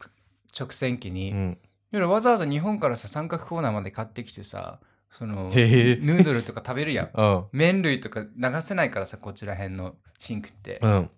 [0.59, 1.33] 直線機に。
[1.33, 1.35] う。
[1.35, 1.59] うん。
[1.93, 5.51] 夜わざわざ日本からさ三角コーナーまで買ってきてさそのヌ。
[5.51, 7.45] ードルとか食べるやん うん。
[7.53, 11.11] 麺類とか流せないからさこちら辺のシンクってうん。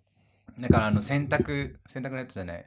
[0.60, 2.66] だからあの洗濯洗濯ネットじゃない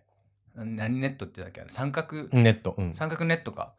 [0.56, 1.64] 何ネットってだっけ？
[1.68, 2.76] 三角ネット。
[2.78, 2.94] うん。
[2.94, 3.74] 三角ネットか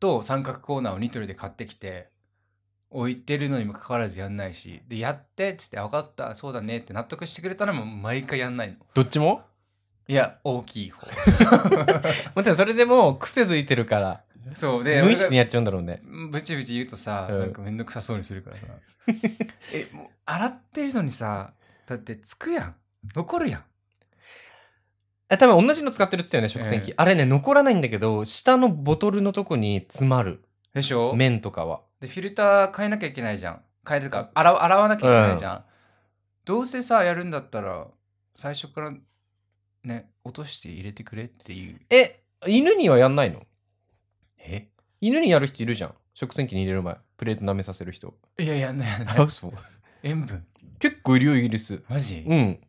[0.00, 2.10] と三角コーナーをニトリで買ってきて
[2.90, 9.42] 置いてるのにもかかわらずやんないしでやってっつって分かったそうだねって納得してくれたらもう毎回やんないのどっちも？
[10.06, 11.06] いや大きい方
[12.36, 14.22] もちろんそれでも癖づいてるから、
[14.54, 16.02] そうで無意識にやっちゃうんだろうね。
[16.30, 17.38] ブチブチ言うとさ、うん。
[17.40, 18.66] なんかめんどくさそうにするからさ。
[19.72, 21.52] えもう洗ってるのにさ
[21.86, 22.74] だってつくやん。
[23.14, 23.64] 残るやん。
[25.30, 26.90] え、多分同じの使ってるっすよね、食洗機。
[26.90, 30.44] ええあれね、残らないんだけど、下のボトルのとこに詰まる。
[30.74, 31.14] でしょ？
[31.14, 31.80] 麺とかは。
[32.00, 33.62] でフィルター変えなきゃいけないじゃん。
[33.88, 35.64] 変えるか洗わ洗わなきゃいけないじゃん、
[36.44, 37.86] どうせさやるんだったら
[38.36, 38.92] 最初から
[39.82, 41.80] ね落として入れてくれっていう。
[41.90, 43.46] え、犬にはやんないの？
[44.44, 44.68] え？
[45.00, 45.94] 犬にやる人いるじゃん。
[46.14, 46.96] 食洗機に入れる前。
[47.16, 48.14] プレート舐めさせる人。
[48.38, 49.52] いやいやね あ、そう。
[50.02, 50.44] 塩分
[50.78, 51.82] 結構いるよ、イギリス。
[51.88, 52.60] マジ、うん。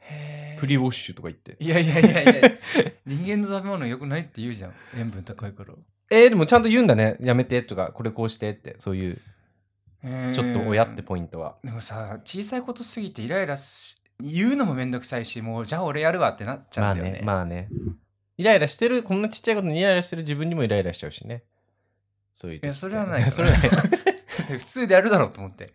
[0.00, 1.56] へープリウォッシュとか言って。
[1.58, 2.32] いやいやいやいや
[3.06, 5.74] 人間の食べ物良くないって言うじゃん塩分高いから
[6.10, 7.16] えーでもちゃんと言うんだね。
[7.20, 8.76] やめてとか、これこうしてって。
[8.78, 9.20] そういう、
[10.32, 11.56] ちょっと親ってポイントは。
[11.64, 17.68] でもさ小さいことすぎてイライラし言うのもめんどくさいしもうじゃあ俺やるわってなっちまあゃうんだよね,、ね、まあね。
[18.42, 21.44] イライラしてる、こんなちっちゃいことにイライラしてる自分にもイライラしちゃうしね。
[22.34, 22.60] そういう。
[22.62, 23.30] いやそれはない。
[23.30, 23.70] それはない。
[24.58, 25.72] 普通でやるだろうと思って。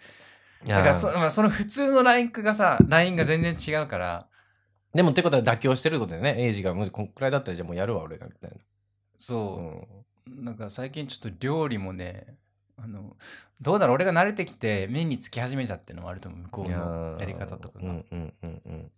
[0.65, 4.27] いやだからそ,、まあ、その普通のラインがさラインが全然違うから。
[4.93, 6.73] でもってことは妥協してることでね、エイジが。
[6.73, 8.57] もうこんくらいだったらじゃあもうやるわ、俺が、みたいな。
[9.17, 9.85] そ
[10.25, 10.31] う。
[10.31, 12.37] う、なんか最近ちょっと料理もね
[12.77, 13.15] あの
[13.61, 16.41] どうだろう俺が慣れてきて麺につき始めたっていうのもあると思う。
[16.43, 17.19] 向こうのー。
[17.19, 18.91] やり方とかが、うんうんうんうん。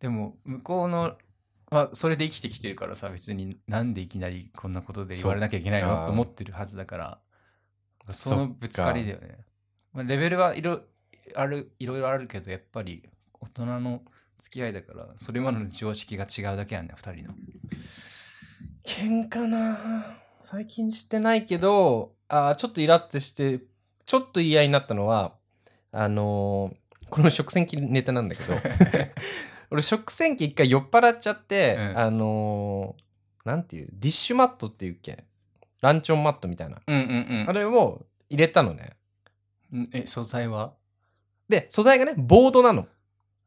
[0.00, 1.16] でも向こうの
[1.70, 7.18] はそれで生きてきてるからさ別になんでいきなりこんなことで言われなきゃいけないのと思ってるはずだから。
[8.10, 9.38] そのぶつかりだよね、
[9.92, 10.80] まあ、レベルはいろ
[11.34, 13.02] あるいろいろあるけどやっぱり
[13.40, 14.02] 大人の
[14.38, 17.34] 付き合いだからそれまでの常識が違うだけなんだよ2人の。
[18.84, 23.60] 喧嘩な最近してないけど、あーちょっとイラッとして、
[24.06, 25.32] ちょっと言い合いになったのは、
[25.90, 26.76] あのー
[27.08, 28.54] この食洗機ネタなんだけど、
[29.70, 33.02] 俺食洗機一回酔っ払っちゃって、うんあのー
[33.48, 35.24] なんていう、ディッシュマットっていうっけ
[35.80, 36.78] ランチョンマットみたいな。
[36.84, 38.90] うんうんあれを入れたのね。
[39.72, 40.72] うんえ素材は？
[41.48, 42.88] で、素材がね、ボードなの。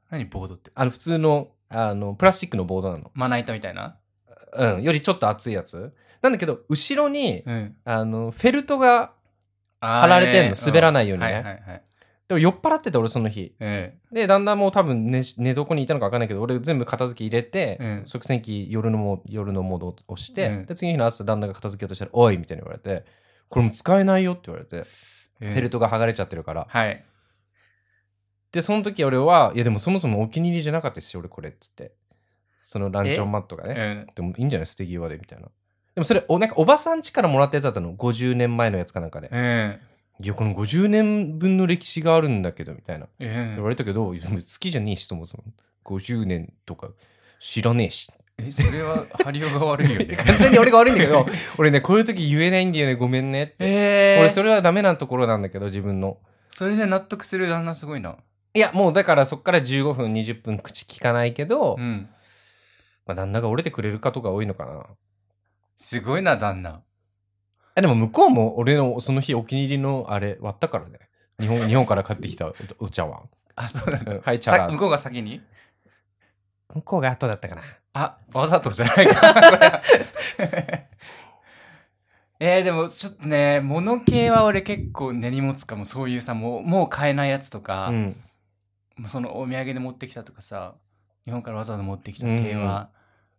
[0.10, 0.72] 何ボードって？
[0.74, 3.12] あの、普通の、あの、プラスチックのボードなの。
[3.14, 3.98] まな板みたいな？
[4.54, 5.94] うん、よりちょっと厚いやつ。
[6.22, 9.12] なんだけど、後ろに、うんあの、フェルトが
[9.82, 11.82] 貼られてんのね滑らないようにねはいはいはい。
[12.30, 13.56] でも酔っ払ってた俺その日。
[13.60, 23.04] えでだんだんもう多分寝寝床にいたのか分かんないけど俺全部片付け入れて、うん食洗機夜のも夜のモードを押して、うんで次の日の朝旦那が片付けようとしたら「おい!」みたいに言われて
[23.50, 24.84] 「これもう使えないよ」って言われて、
[25.42, 26.68] えフェルトが剥がれちゃってるから。
[26.70, 27.04] はい。
[28.52, 31.94] でその時俺は「いやでもそもそもお気に入りじゃなかったし俺これ」っつって。
[32.62, 34.06] そのランチョンマットがね。
[34.08, 34.66] うんでもいいんじゃない？
[34.68, 35.46] 捨て際でみたいな。
[35.96, 37.94] でもそれおなんかおばさん家からもらったやつだったの。
[37.96, 39.80] 50年前のやつかなんかで、うん。
[40.22, 45.44] いやこの50年分の歴史があるんだけどみたいなうん言われたけど、いや好きじゃねえし、そもそも。
[45.86, 46.90] 50年とか
[47.40, 48.12] 知らねえし。
[48.38, 50.16] え、それはハリオが悪いよね。
[50.18, 51.26] 完全に俺が悪いんだけど、
[51.58, 53.56] 俺ね、こういう時言えないんだよね、ごめんねって。
[53.60, 56.18] えー、俺、それはダメなところなんだけど、自分の。
[56.52, 58.18] それで納得する旦那すごいな。
[58.54, 62.10] いや、もうだからそっから15分、20分口聞かないけど、うん。
[63.06, 64.86] まあ、旦那が折れてくれるかとか多いのかな。
[65.78, 66.82] すごいな、旦那。
[67.80, 71.00] あでも向こうも俺のその日お気に入りのあれ割ったからね。
[71.40, 73.30] 日本 日本から買ってきたおお茶碗。
[73.56, 74.14] あ、そうなんだ。
[74.14, 74.60] うんはい、茶碗。
[74.68, 75.42] さ向こうが先に？
[76.76, 77.62] 向こうが後だったかな。
[77.94, 79.82] あ、わざとじゃないか
[82.42, 88.16] えー、でもちょっとね、物系は俺結構根に持つかも、そういうさ、もうもう買えないやつとか、うん。
[88.98, 90.76] もうそのお土産で持ってきたとかさ、
[91.26, 92.92] 日本からわざわざ持ってきた系は、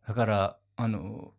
[0.07, 1.33] だから、あの、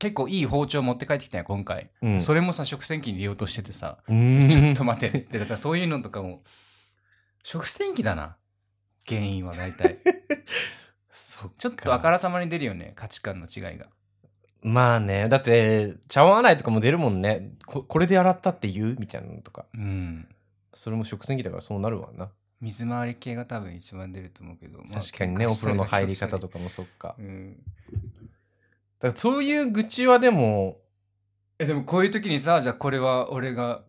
[0.00, 1.90] 結構いい包丁持って帰ってきたよ、今回。
[2.02, 2.20] うん。
[2.20, 6.42] それもさ、食洗機に入れようとしててさ、ちょっと待ってって、だからそういうのとかも、
[7.44, 8.36] 食洗機だな、
[9.06, 9.98] 原因は大体。
[11.58, 13.86] ちょっとあからさまに出るよね、価値観の違いが。
[14.62, 17.52] まあね、だって、茶碗洗いとかも出るもんね。
[17.66, 18.96] ここれで洗ったって言う？
[18.98, 19.66] みたいなのとか。
[19.74, 20.28] うん。
[20.74, 22.30] それも食洗機だからそうなるわな。
[22.60, 27.16] 水回り系が多分一番出ると思うけど、まあ確かにね、お風呂の入り方とかもそっか。
[27.18, 27.56] うん。
[29.00, 30.78] だからそういう愚痴はでも、
[31.58, 33.82] え、でもこういう時にさ、じゃあこれは俺が、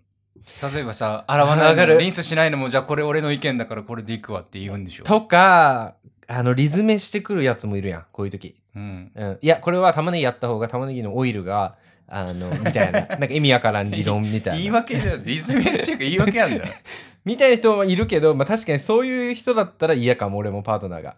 [0.74, 5.04] 例えばさ、洗わないのリンスしないのも、じゃあこれ俺の意見だからこれでいくわって言うんでしょ？
[5.04, 5.96] とか、
[6.28, 8.56] あの、リズメしてくるやつもいるやん、こういう時。
[8.76, 9.12] うん。
[9.14, 9.38] うん。
[9.42, 11.76] いや、これは玉ねぎやった方が玉ねぎのオイルが、
[12.08, 13.02] あの、 みたいな。
[13.06, 14.60] なんか意味わからん理論みたいな。
[14.60, 15.18] 言い訳だよ。
[15.24, 16.64] リズメっていうか言い訳なんだよ。
[17.26, 21.18] みたいな人もいるけど、まあ確かにそういう人だったら嫌かも、俺もパートナーが。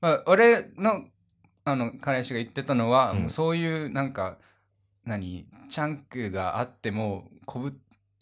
[0.00, 1.04] まあ、俺の
[1.64, 3.30] あの彼氏が言ってたのは、うん。
[3.30, 4.38] そういうなんか
[5.04, 7.76] 何チャンクがあっても古物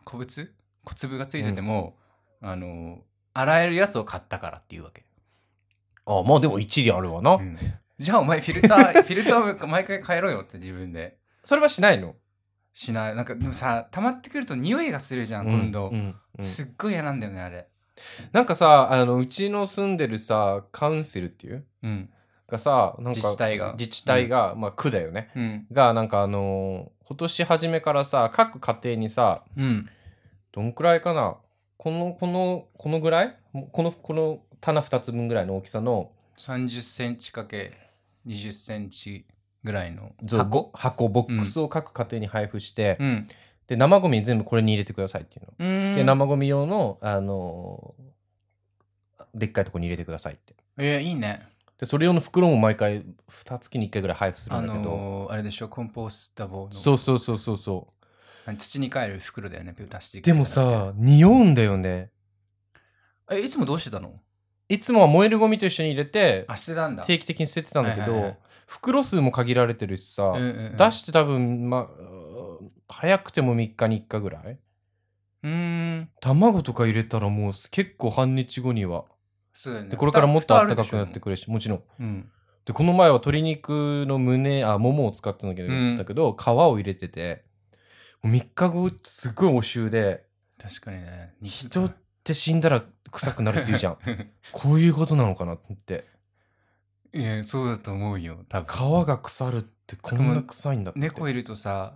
[0.06, 0.52] 古物
[0.84, 1.96] 小粒がついてても、
[2.40, 2.98] あの
[3.34, 5.04] 洗えるやつを買ったからっていうわけ、
[6.06, 7.34] あまあでも一理あるわな。
[7.34, 7.58] うん。
[7.98, 11.18] じゃあお前フィルター フィルターを毎回変えろよって自分で。
[11.44, 12.16] それはしないの？
[12.72, 13.14] しない。
[13.14, 16.44] なんかでもさ溜まってくると匂いがするじゃん、今度、うんうんうん。
[16.44, 17.68] すっごい嫌なんだよねあれ。
[18.32, 21.66] なんかさ、あの、うちの住んでるさ、カウンセルっていう？
[21.82, 22.10] うん
[22.50, 23.72] がさ、なんか自治体が。
[23.78, 25.30] 自治体が、まあ区だよね。
[25.34, 25.66] うん。
[25.72, 29.88] が、なんかあのー今年初めからさ、各家庭にさ、うん。
[30.52, 31.36] どんくらいかな
[31.76, 33.36] この、この、このぐらい？
[33.72, 37.72] この、この棚2つ分ぐらいの大きさの30センチかけ
[38.26, 39.24] 20センチ
[39.64, 40.70] ぐらいの箱？
[40.74, 43.28] 箱、ボックスを各家庭に配布して、うん。
[43.66, 45.54] で、生ゴミ全部これに入れてくださいっていうの。
[45.58, 45.94] うん。
[45.96, 48.10] で、生ゴミ用の、あのー
[49.32, 50.54] でっかいとこに入れてくださいって。
[50.78, 51.42] えーいいね
[51.80, 53.04] で、それ用の袋も毎回、2
[53.58, 55.68] 月に1回ぐらい配布するあんだけど、のーあれでしょ？
[55.68, 56.72] コンポスタボの。
[56.72, 57.92] そうそうそうそうそう。
[58.46, 62.10] 何土に帰る袋だよねプラスチックでもさ、匂うんだよね。
[63.30, 64.12] えいつもどうしてたの？
[64.68, 67.04] いつもは燃えるゴミと一緒に入れて、あしてたんだ。
[67.04, 70.76] 定期的に捨ててたんだけどはいはいはい、袋数も限られてるしさ、うんうんうん。
[70.76, 71.88] 出して多分、ま、
[72.88, 74.58] 早くても3日に1回ぐらい。
[75.42, 75.48] うー
[76.02, 76.10] ん。
[76.20, 79.04] 卵とか入れたらもう結構半日後には。
[79.52, 81.82] そうだよねで、これからもっと暖かくなってくくるし、もちろん。
[82.00, 82.30] うん
[82.66, 87.44] で、この前は鶏肉の胸、あ、ももを使ってたんだけど、うんだけど皮を入れてて、
[88.22, 90.26] もう3日後、すごいお臭で、
[90.60, 93.98] 確かにね人って死んだら臭くなるって言うじゃん。
[94.52, 96.06] こういうことなのかなって。
[97.12, 101.00] いやそうだと思うよ多分皮が腐るってこんな臭いんだって。
[101.00, 101.94] 猫いるとさ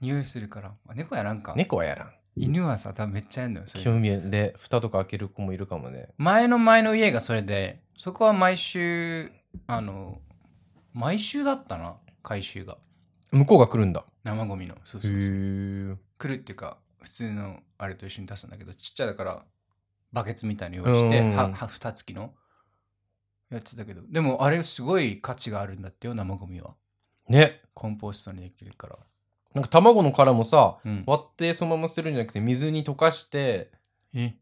[0.00, 2.12] 匂いするからあ猫やらんか猫はやらん。
[2.36, 3.84] 犬はさ多分めっちゃやんのよそれ。
[3.84, 6.10] 興味で蓋とか開ける子もいるかもね。
[6.18, 9.32] 前の前の家がそれでそこは毎週
[9.66, 10.20] あの
[10.92, 12.76] 毎週だったな回収が。
[13.32, 14.04] 向こうが来るんだ。
[14.22, 14.74] 生ゴミの。
[14.84, 15.20] そうへそうそう。
[15.20, 15.96] ー。
[16.18, 19.42] 来るっていうか普通のあれと一緒に出すんだけどちっちゃいだから
[20.12, 21.36] バケツみたいに用意してうん。
[21.36, 22.34] はは蓋付きの。
[23.50, 24.02] やってたけど。
[24.08, 26.74] でもあれすごい価値があるんだってよ生ゴミは。
[27.28, 27.62] ね。
[27.72, 28.98] コンポストにできるから
[29.54, 31.04] なんか卵の殻もさ、うん。
[31.06, 33.70] 割ってそのまま捨てるんじゃなくて水に溶かして、
[34.14, 34.34] え？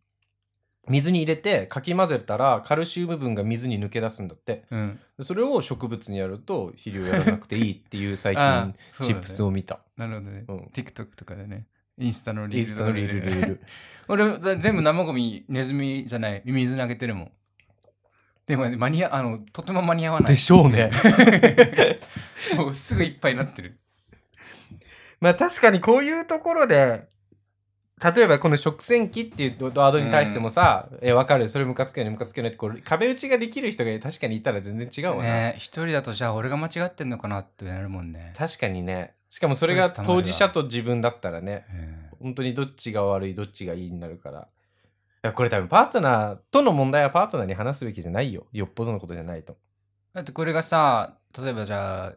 [0.89, 4.65] 水に入れてかき混ぜたらカルシウム分が水に抜け出すんだって。
[4.71, 5.01] うん。
[5.19, 9.21] でそれを植物にやると肥料やらなくていいっていう最 あ近チッそうだね。
[9.23, 9.81] プスを見た。
[9.97, 10.59] なるほどね、うん。
[10.75, 11.67] TikTok とかでね。
[11.97, 13.61] インスタのリールインスタのリール、リール。
[14.09, 16.43] 俺ざ全部生ゴミネズミじゃない。
[16.45, 17.33] 水にあげてるもん。
[18.47, 20.31] でもね間に合あのとても間に合わない。
[20.31, 20.91] でしょうね。
[22.57, 23.79] もうすぐいっぱいになってる
[25.25, 27.09] まあ確かにこういうところで、
[28.15, 35.23] 例えばこの食洗機っていうワードに対してもさ、え、わかる、それムカつけない、ムカつけないって、これ壁打ちができる人が確かにいたら全然違うわな。
[35.23, 39.15] ね一人だとじゃあ俺が間違ってんのかなってなるもんね、確かにね。
[39.31, 44.41] しかもそれが当事者と自分だったらね、え本当にどっちが悪い、どっちがいいになるから。
[44.41, 44.47] い
[45.23, 48.47] やこれ多分パートナーとの問題はパートナーに話すべきじゃないよ。
[48.53, 49.57] よっぽどのことじゃないと。
[50.13, 52.13] だってこれがさ例えばじゃあ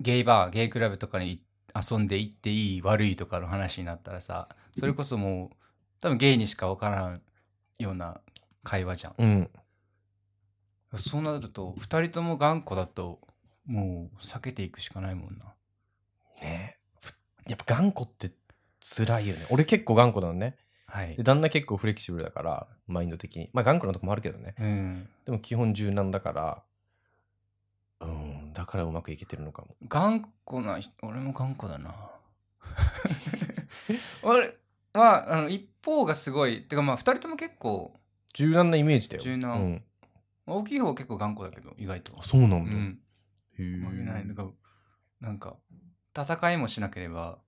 [0.00, 1.43] ゲイバーゲイクラブとかに
[1.74, 4.48] 遊んで行っていい悪いとかの話になったらさ
[4.78, 5.56] それこそもう
[6.00, 7.20] 多分ゲイにしか分からん
[7.78, 8.20] ような
[8.62, 9.50] 会話じゃんうん。
[10.96, 13.20] そうなると2人とも頑固だと
[13.66, 15.54] もう避けていくしかないもんな
[16.40, 17.12] ねえふ
[17.48, 18.30] やっぱ頑固って
[18.84, 19.46] 辛いよね。
[19.50, 20.56] 俺結構頑固なのね。
[20.86, 23.48] はいで、旦那結構フレキシブルだから、マインド的に。
[23.52, 24.54] まあ頑固なとこもあるけどね。
[24.60, 26.62] うんでも基本柔軟だから、
[28.00, 29.76] うん、だからうまくいけてるのかも。
[29.88, 31.94] 頑固な人俺も頑固だな
[34.22, 34.56] 俺
[34.92, 38.00] はあの一方がすごいてかまあ2人とも結構
[38.32, 39.22] 柔軟なイメージだよ。
[39.22, 39.84] 柔軟うん。
[40.46, 42.56] 大きい方は結構頑固だけど意外とあそうなんだ。
[42.56, 43.00] うん
[43.58, 44.50] へえなんか
[45.20, 45.56] なんか
[46.16, 47.38] 戦いもしなければ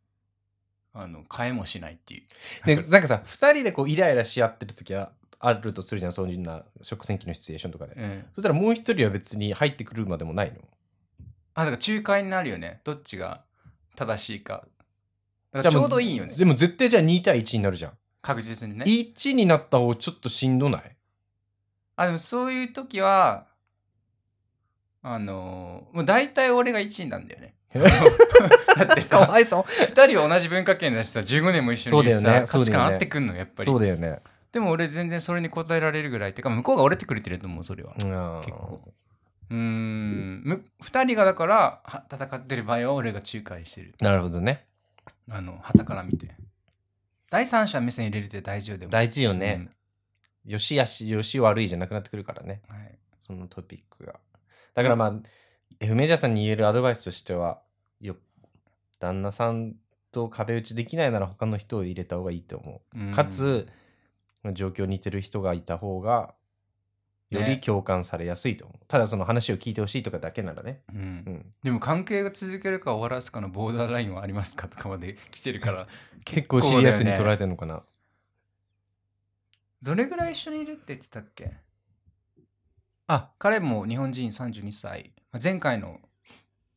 [0.92, 7.94] あの変えもしないっていうで、なんかさ、二人でこうイライラし合ってる時はあるとするじゃん、そういうな食洗機のシチュエーションとかで。
[7.94, 10.60] うんそしたらもう一人は別に入ってくるまでもないの？
[11.58, 12.80] あだから仲介になるよね。
[12.84, 13.40] どっちが
[13.96, 14.66] 正しいか。
[15.52, 16.34] だからちょうどいいよね。
[16.34, 17.92] でも絶対じゃあ2対1になるじゃん。
[18.20, 18.84] 確実にね。
[18.84, 20.96] 1になった方ちょっとしんどない？
[21.96, 23.46] あでもそういう時は
[25.02, 27.54] あのーもう大体俺が1位なんだよね。
[28.76, 29.62] だってさいそう。
[29.62, 32.46] 2人は同じ文化圏だしさ15年も一緒にいるしそうだよね。
[32.46, 33.64] さ価値観合ってくんのやっぱり。
[33.64, 34.20] そうだよね。
[34.52, 37.94] でも俺全然それに応えられるぐらいてか向こうが折れてくれてると思うそれは。
[37.98, 38.40] うん。
[38.44, 38.80] 結構
[39.50, 44.66] うーんむ2人がだからは戦ってる場合は俺が仲介してるなるほどね。
[45.30, 46.34] あの旗から見て
[47.30, 49.68] 第三者目線入れるって大事よでも大事よね。
[50.44, 52.62] よしやし、よし悪いじゃなくなってくるからね。
[52.70, 54.20] うんはいそのトピックが。
[54.74, 55.14] だからまあ、
[55.80, 57.60] F メジャーさんに言えるアドバイスとしては、
[58.00, 58.14] よ
[59.00, 59.74] 旦那さん
[60.12, 62.98] と壁打ちできないなら他の人を入れた方がいいと思う。
[62.98, 63.66] うんかつ、
[64.52, 66.34] 状況に似てる人がいた方が、
[67.30, 68.84] よりね共感されやすいと思う。
[68.86, 70.82] ただその話を聞いてほしいとかだけならね。
[70.92, 75.86] うんうん、でも関係が続けるか終わらすかのボーダーラインはありますかとかまで来てるから
[76.24, 77.82] 結構シリアスに捉えてるのかな。
[79.82, 81.52] どれぐらい一緒にいるって言ってたっけ？
[83.08, 86.00] あ彼も日本人32歳まあ前回の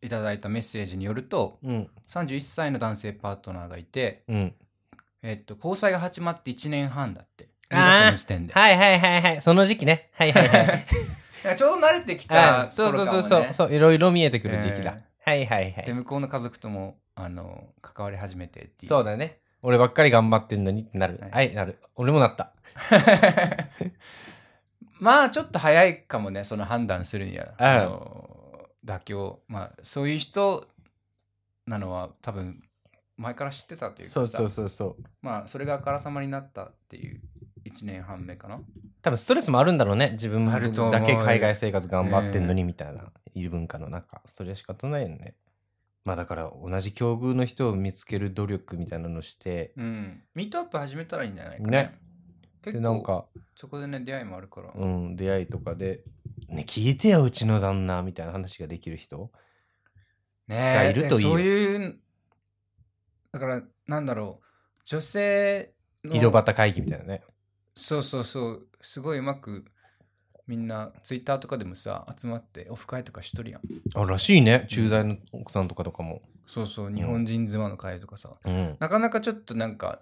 [0.02, 1.90] いただいたメッセージによるとうん。
[2.08, 4.56] 31歳の男性パートナーがいて、うん。
[5.22, 9.41] えっと、交際が始まって1年半だって2月の時点ではいはいはいはい。
[9.41, 10.10] その時期ね。
[10.13, 10.86] はいはいはい。
[11.55, 13.53] ちょうど慣れてきはいたね、そうそうそうそう。
[13.53, 14.97] そういろいろ見えてくる時期だ。
[15.25, 15.86] えはいはいはい。
[15.86, 19.39] で向こうの家族ともあの関わり始めてっていうそうだね。
[19.62, 21.19] 俺ばっかり頑張ってんのにってなる。
[21.21, 21.79] はいはい、なる。
[21.95, 22.51] 俺もなった。
[24.99, 28.29] まあちょっと早いかもねその判断するには、うんあの
[28.86, 30.67] 妥協まあそういう人
[31.67, 32.63] なのは多分
[33.17, 35.03] 前から知ってたというかさそうそうそうそう。
[35.21, 37.21] まあそれがあからさまになったっていう
[37.69, 38.58] 1年半目かな
[39.01, 40.12] 多分ストレスもあるんだろうね。
[40.13, 44.21] 自分あると思うだけ海外生活頑張ってんのにみたいな、いう文化の中。
[44.25, 45.36] それは仕方ないよね。
[46.05, 51.99] まあだから同じ境遇の人を見つける努力みたいなのして、うんミートアップ始めたらいいんじゃないかねね
[52.62, 56.01] 結なんか、そこでね出会いもあるから、うん、出会いとかで、
[56.49, 59.32] ね、聞いてよ、うちの旦那みたいな話ができる人。
[60.47, 61.99] ねがいるといいよそういう
[63.32, 64.45] だからなんだろう
[64.84, 67.21] 女性の井戸端会議みたいなね。
[67.80, 69.65] そうそうそうすごいうまく
[70.46, 73.62] みんなツイッターとかでもさ集まってオフ会とかしとるやん
[73.96, 74.65] あ、らしいね。
[74.68, 76.22] 駐在の奥さんとかとかも。
[76.48, 78.76] そうそう日本人妻の会とかさ、うん。
[78.80, 80.01] なかなかちょっとなんか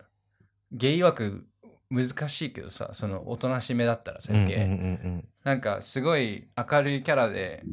[0.71, 1.45] ゲイ枠
[1.89, 5.27] 難しいけどさそのおとなしめだったらさ、うんうん。
[5.43, 7.63] なんかすごい明るいキャラで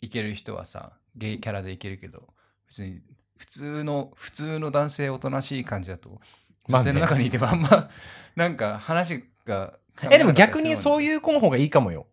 [0.00, 2.28] いける人はさゲイキャラでいけるけど
[2.68, 3.00] 別に
[3.36, 6.20] 普通の普通の男性おとなしい感じだと
[6.68, 7.90] 女性の中にいてもあんま
[8.36, 9.78] なんか話が
[10.10, 10.24] え、で。
[10.24, 12.06] も逆にそうういう子の方がいいかもよ。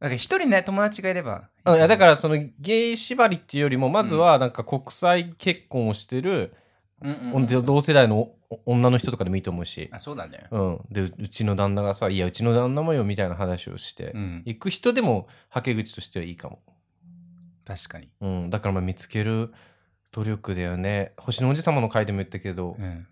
[0.00, 1.48] なんか一人ね友達がいれば。
[1.64, 6.54] あいやだからそのゲイ縛りっていうよりもまずはなんか国際結婚をしてる、
[7.02, 7.46] うんうんうん。
[7.46, 10.46] で同世代のお女の人とかでもいいと思うし、あそうだね。
[10.50, 14.42] うん、でううちの旦那がさ「いやうちの旦那もよ」みたいな話をして、うん。
[14.44, 16.60] 行く人でもはけ口としてはいいかも、
[17.64, 18.08] 確かに。
[18.20, 19.52] うん、だからまあ見つける
[20.12, 21.12] 努力だよね。
[21.18, 23.06] 星の王子様の回でも言ったけど、うん。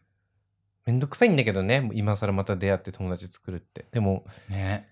[0.87, 4.89] めんどくさいんだけどね今更また出会って友達作るってでも、ね。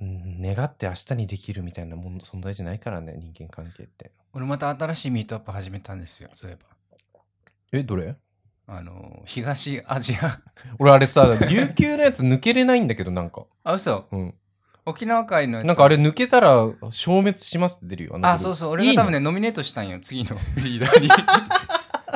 [0.00, 6.62] うん願って明日にできるみたいなもん存在じゃないからね人間関係って俺また新しいミートアップ始めたんですよ、そういえば。
[7.72, 8.16] えどれ？
[8.66, 10.40] あの、東アジア。
[10.80, 14.06] 俺あれさ琉球のやつ抜けれないんだけどなんかあ、嘘？
[14.10, 14.34] うん
[14.86, 15.66] 沖縄会のやつ。
[15.66, 16.50] なんかあれ抜けたら
[16.90, 18.70] 消滅しますって出るよあ、そうそう。
[18.70, 21.08] 俺が多分ねね、ノミネートしたんよ、次のリーダーに。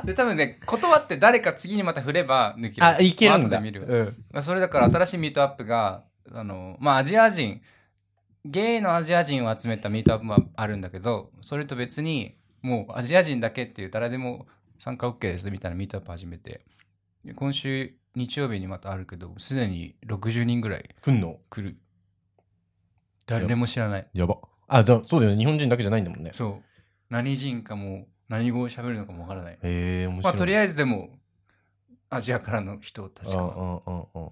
[0.09, 2.87] で、多分ね、断って誰か次にまた振れば抜ける。
[2.87, 3.85] あいけるんだ後で見る。
[3.87, 7.61] うんまあそれだから新しいミートアップが、あの、まあアジア人、
[8.45, 14.47] ゲイのアジア人を集めたミートアップもあるんだけど、それと別に、もうアジア人だけっていう誰でも
[14.79, 16.65] 参加 OK ですみたいなミートアップ始めて、
[17.25, 21.39] で今週日曜日にまたあるけど、すでに60人ぐらい来んの？
[21.51, 21.77] 来る。
[23.27, 24.07] 誰も知らない。
[24.15, 26.65] やばあじゃあそうだよね日本人だけじゃないんだもんねそう。
[27.11, 29.53] 何人かも何語を喋るのかもわからない。
[29.55, 30.23] へえ面白い。
[30.25, 31.11] まあとりああえずでも
[32.11, 33.49] アジアからの人たちかな。
[33.49, 34.29] ああああ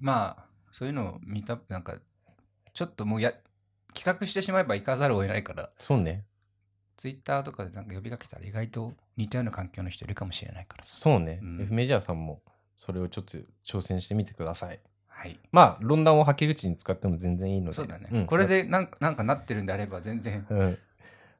[0.00, 1.96] まあそういうのを見たなんか
[2.74, 3.32] ちょっともうや
[3.94, 5.70] 企画してしまえば行かざるを得ないから。
[5.78, 6.24] そうね。
[6.96, 10.84] ツイッターとかでなんか呼びかけたら意外と似たような環境の人いるかもしれないから。
[10.84, 11.62] さそうね、うん。
[11.62, 12.42] F メジャーさんも
[12.76, 14.80] それをちょっと挑戦してみてください。
[15.08, 15.38] はい。
[15.52, 17.72] まあ論壇をはけ口に使っても全然いいので。
[17.74, 18.26] そうだね、ん。
[18.26, 20.74] これでなんかなんかなってるんであれば全然うん。
[20.74, 20.78] こ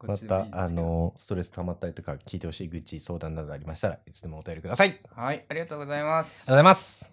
[0.04, 4.88] またあのストレス溜まったりとか聞いてほしい愚痴相談などありましたらいつでもお便りください。
[4.88, 6.46] ありがとうはいありがとうございます。
[6.50, 7.12] ございます。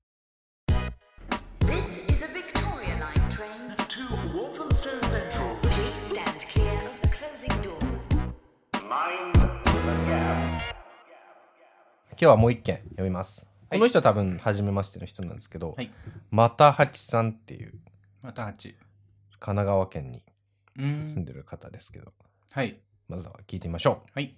[1.61, 3.75] This is a Victoria Line train.
[3.75, 4.01] to
[4.33, 5.57] Walthamstow Central.
[5.61, 8.83] Please stand clear of the closing doors.
[8.83, 10.59] Mind the gap.
[12.11, 13.79] 今日はもう一件読みます、はい。
[13.79, 15.91] この人は多分初めましての人なんですけど、はい。
[16.31, 17.73] またはちさんっていう
[18.23, 18.75] また8神
[19.39, 20.23] 奈川県に
[20.77, 22.11] う住んんでる方ですけど、
[22.51, 24.35] はいまずは聞いてみましょはい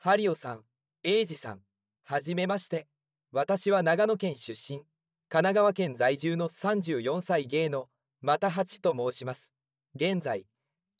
[0.00, 0.60] ハリオさん、
[1.02, 1.60] エイジさん、
[2.04, 2.86] はじめまして。
[3.32, 4.86] 私は長野県出身、神
[5.28, 7.88] 奈川県在住の34歳芸の
[8.20, 9.52] また八と申します。
[9.94, 10.46] 現在、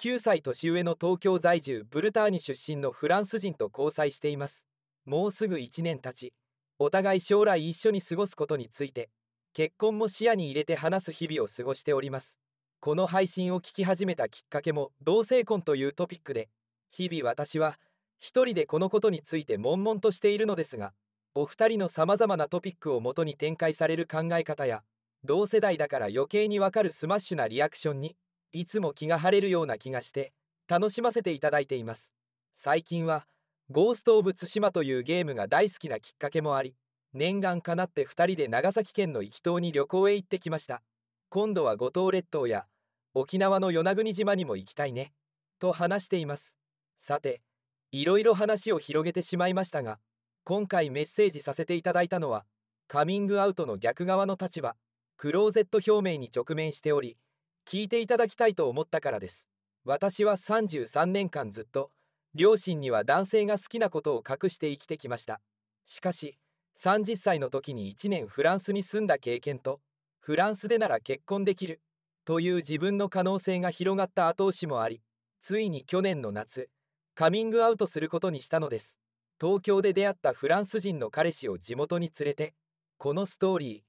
[0.03, 4.67] 9歳年上の東京在住ブルターニュ出身のフランス人と交際しています。
[5.05, 6.33] もうすぐ1年経ち、
[6.79, 9.11] お互い将来一緒に過ごすことについて、
[9.53, 12.39] 結婚も視野に入れて話す日々を過ごしております。
[12.81, 16.49] この配信を聞き始めたきっかけも同性婚というトピックで、
[16.93, 17.77] 日々私は
[18.21, 20.93] 一人でこのことについて悶々としているのですが
[21.35, 24.83] お二人のさまざまなトピックをもとに展開される考え方や
[25.25, 28.17] 同世代だから余計にわかるスマッシュなリアクションに
[28.53, 30.33] いつも気が晴れるような気がして
[30.69, 32.13] 楽しませていただいています。
[32.55, 33.27] 最近は
[33.71, 36.77] 「ゴースト・オブ・ツシマ」というゲームが大好きなきっかけもあり
[37.13, 40.83] 念願かなって二人で長崎県の壱岐島に旅行へ行ってきました。
[41.31, 42.65] 今度は五島列島や
[43.13, 45.13] 沖縄の与那国島にも行きたいね
[45.59, 46.57] と話しています。
[46.97, 47.43] さて
[47.93, 49.99] いろいろ話を広げてしまいましたが
[50.45, 52.47] 今回メッセージさせていただいたのは
[52.87, 54.75] カミングアウトの逆側の立場
[55.19, 57.19] クローゼット表明に直面しており
[57.69, 59.47] 聞いていただきたいと思ったからです。
[59.85, 61.91] 私は33年間ずっと
[62.35, 65.43] 両親には男性が好きなことを隠して生きてきました。
[65.85, 66.39] しかし
[66.79, 69.81] 30歳の時に1年フランスに住んだ経験と
[70.29, 71.81] フランスでなら結婚できる。
[72.27, 75.01] という自分の可能性が広がった後押しもあり
[75.41, 76.69] ついに去年の夏
[77.15, 78.99] カミングアウトすることにしたのです。
[79.41, 82.53] 東京で出会ったフランス人の彼氏を地元に連れて
[82.99, 83.85] このストーリ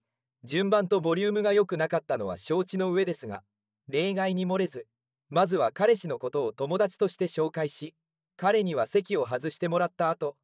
[0.46, 3.44] ー順番とボリュームが良くなかったのは承知の上ですが
[3.90, 4.88] 例外に漏れず
[5.30, 7.96] まずは彼氏のことを友達として紹介し
[8.38, 10.38] 彼には席を外してもらった後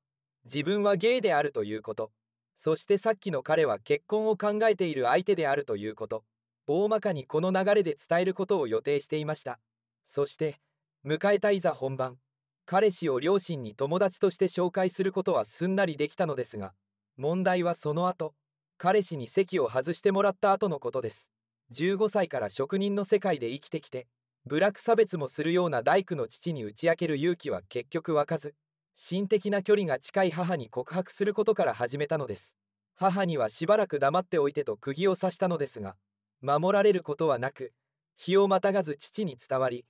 [0.44, 2.12] 自分はゲイであるということ。
[2.56, 6.24] そしてさっきの彼は結婚を考えている相手であるということ。
[6.68, 9.60] 大まかにこの流れで伝えることを予定していました。
[10.04, 10.60] そして
[11.06, 12.18] 迎えたいざ本番。
[12.66, 16.74] 彼氏を両親に友達として紹介することはすんなりできたのですが
[17.16, 18.34] 問題はその後
[18.78, 21.30] 彼氏に席を外してもらった後のことです。
[21.74, 24.08] 15歳から職人の世界で生きてきて
[24.46, 28.56] 部落差別もするような大工の父に打ち明ける勇気は結局湧かず。
[28.98, 32.56] 心的な距離が近い母に告白することから始めたのです。
[32.96, 35.98] 母にはしばらく黙っておいてと釘を刺したのですが
[36.42, 37.74] 守られることはなく
[38.16, 39.84] 日をまたがず父に伝わり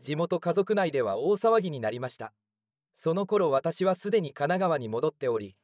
[0.00, 2.32] 地元家族内では大騒ぎになりました。
[2.94, 5.54] その頃私はすでに神奈川に戻っており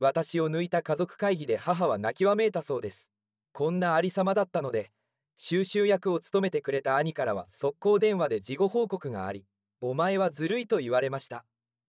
[0.00, 3.10] 私を抜いた家族会議で母は泣きわめいたそうです。
[3.52, 4.90] こんなありさまだったので
[5.36, 9.46] 収集役を務めてくれた兄からは速攻電話で事後報告があり
[9.80, 11.44] お前はずるいと言われました。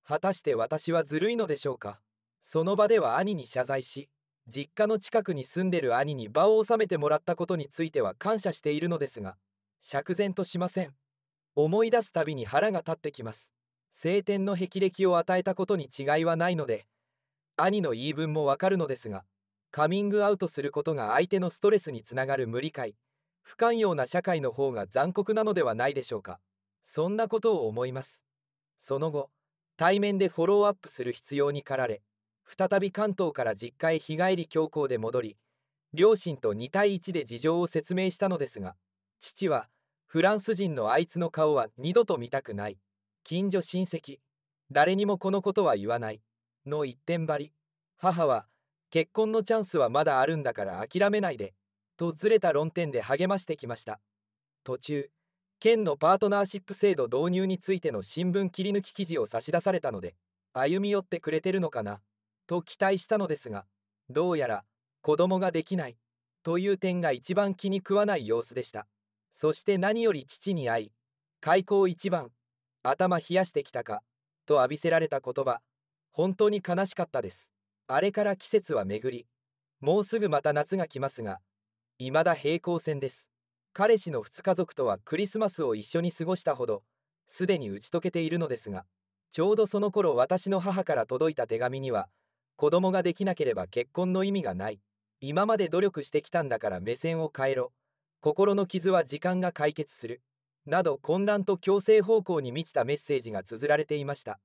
[0.07, 1.99] 果たして私はずるいのでしょうか？
[2.39, 4.07] その場では兄に謝罪し
[4.47, 9.35] 実家の近くに住んでる兄に場を収めてもらったことについては感謝しているのですが
[9.81, 10.93] 釈然としません。
[11.55, 13.51] 思い出すたびに腹が立ってきます。
[13.91, 16.85] 晴天の霹靂を与えたことに違いはないので
[17.57, 19.23] 兄の言い分もわかるのですが
[19.71, 22.95] カミングアウトすることが相手のストレスにつながる無理解
[23.41, 26.39] 不寛容な社会の方が残酷なのではないでしょうか。
[26.83, 28.23] そんなことを思います。
[28.77, 29.29] その後
[29.77, 32.01] 対面でフォローアップする必要に駆られ
[32.45, 35.37] 再び関東から実家へ日帰り強行で戻り
[35.93, 38.75] 両親と2対1で事情を説明したのですが
[39.19, 39.67] 父は
[40.07, 42.77] フランス人のあいつの顔は二度と見たくない
[43.23, 44.19] 近所親戚
[44.71, 46.21] 誰にもこのことは言わない
[46.65, 47.51] の一点張り。
[47.97, 48.47] 母は
[48.89, 51.53] 結婚のチャンスはまだあるんだから諦めないで
[51.97, 53.99] とずれた論点で励ましてきました。
[54.63, 55.09] 途中
[55.59, 60.15] 県のパートナーシップ制度導入についての新聞切り抜き記事を差し出されたので
[60.53, 62.01] 歩み寄ってくれてるのかな
[62.47, 63.65] と期待したのですが
[64.09, 64.63] どうやら
[65.01, 65.97] 子供ができない
[66.43, 68.85] という点が一番気に食わない様子でした。
[69.31, 70.91] そして何より父に会い
[71.41, 72.31] 開口一番
[72.83, 74.01] 頭冷やしてきたか
[74.45, 75.59] と浴びせられた言葉
[76.11, 77.51] 本当に悲しかったです。
[77.87, 79.27] あれから季節は巡り
[79.81, 81.39] もうすぐまた夏が来ますが
[81.97, 83.29] 未だ平行線です。
[83.77, 86.83] 彼氏の2家族とはクリスマスを一緒に過ごしたほど
[87.27, 88.85] すでに打ち解けているのですが
[89.31, 92.07] ちょうどその頃私の母から届いた手紙には
[92.55, 94.79] 子供ができなければ結婚の意味がない
[95.19, 97.73] 今まで努力してきたんだから目線を変えろ
[98.21, 100.21] 心の傷は時間が解決する
[100.65, 104.39] など混乱と強制方向に満ちたメッセージが綴られていました。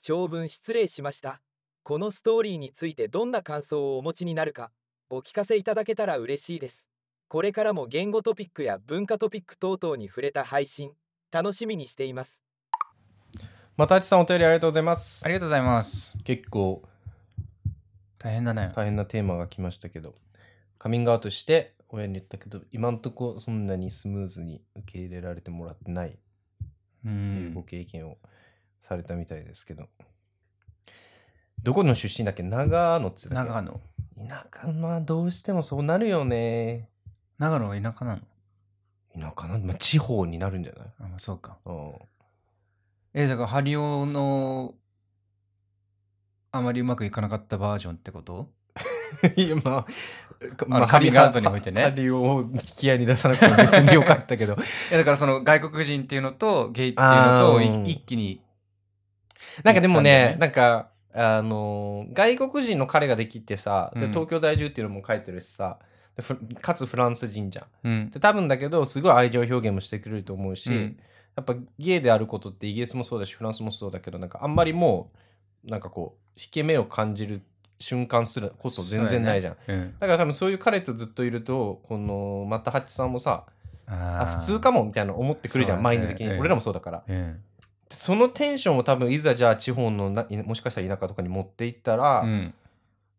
[0.00, 1.40] 長文失礼しました。
[1.84, 4.70] このストーリーについてどんな感想をお持ちになるか
[5.10, 6.91] お聞かせいただけたら嬉しいです。
[7.32, 10.90] これからも言語トピックや文化トピック等々に触れた配信
[11.30, 12.42] 楽しみにしています
[13.74, 16.18] またあちさんお便りありがとうございますありがとうございます。
[16.24, 16.82] 結構
[18.18, 18.70] 大変だね。
[18.76, 20.14] 大変なテーマが来ましたけど
[20.78, 26.16] カミングアウトして親に言ったけど今んとこそんなにスムーズに受け入れられてもらってないっう。
[27.06, 28.18] ていうんご経験を
[28.82, 29.88] されたみたいですけど、
[31.62, 32.42] どこの出身だっけ？
[32.42, 33.52] 長野っつってたっけ？
[33.52, 33.80] 長野。
[34.28, 36.90] 田舎のはどうしてもそうなるよね
[37.42, 38.20] 長野は田舎なの？
[39.34, 40.86] 田舎な、まあ、地方になるんじゃない？
[41.00, 41.58] あ、まあ、そうか。
[41.66, 41.92] うん。
[43.14, 44.74] え、だから、ハリオの、
[46.52, 48.48] あまりうまくいかなかったバージョンってこと？
[49.36, 49.86] いや、まあ、
[50.70, 51.82] あのカミングアウトにおいてね。
[51.82, 54.54] ハリオを引き合いに出さなくても別によかったけど。
[54.56, 54.56] い
[54.92, 58.40] や、だからその外国人っていうのとゲイっていうのとあーい一気に。
[59.64, 64.10] なんかでもね、言なんか、あのー外国人の彼ができてさ、でうん。
[64.12, 65.78] 東京在住っていうのも書いてるしさ、
[66.60, 67.66] かつフランス人じゃん。
[67.84, 68.10] うん。
[68.10, 70.98] で多分だけど、すごい愛情表現もしてくれると思うし、うん
[71.34, 75.10] やっぱゲイであることってイギリスもそうだし、フランスもそうだけど、なんかあんまりも
[75.64, 77.40] う、なんかこう、引け目を感じる
[77.78, 79.54] 瞬間すらこそ全然ないじゃん。
[79.54, 79.58] ね。
[79.68, 83.46] うんだから多分そういう彼とずっといると、この、またハッチさんもさ、
[83.86, 86.26] あ、普通かもみたいな思ってくるじゃん、ねマインド的に。
[86.28, 87.02] うん俺らもそうだから。
[87.08, 87.40] うん。
[87.90, 92.54] そのテンションを多分いざじゃあ地方のなもしかしたら田舎とかに持っていったら、うん。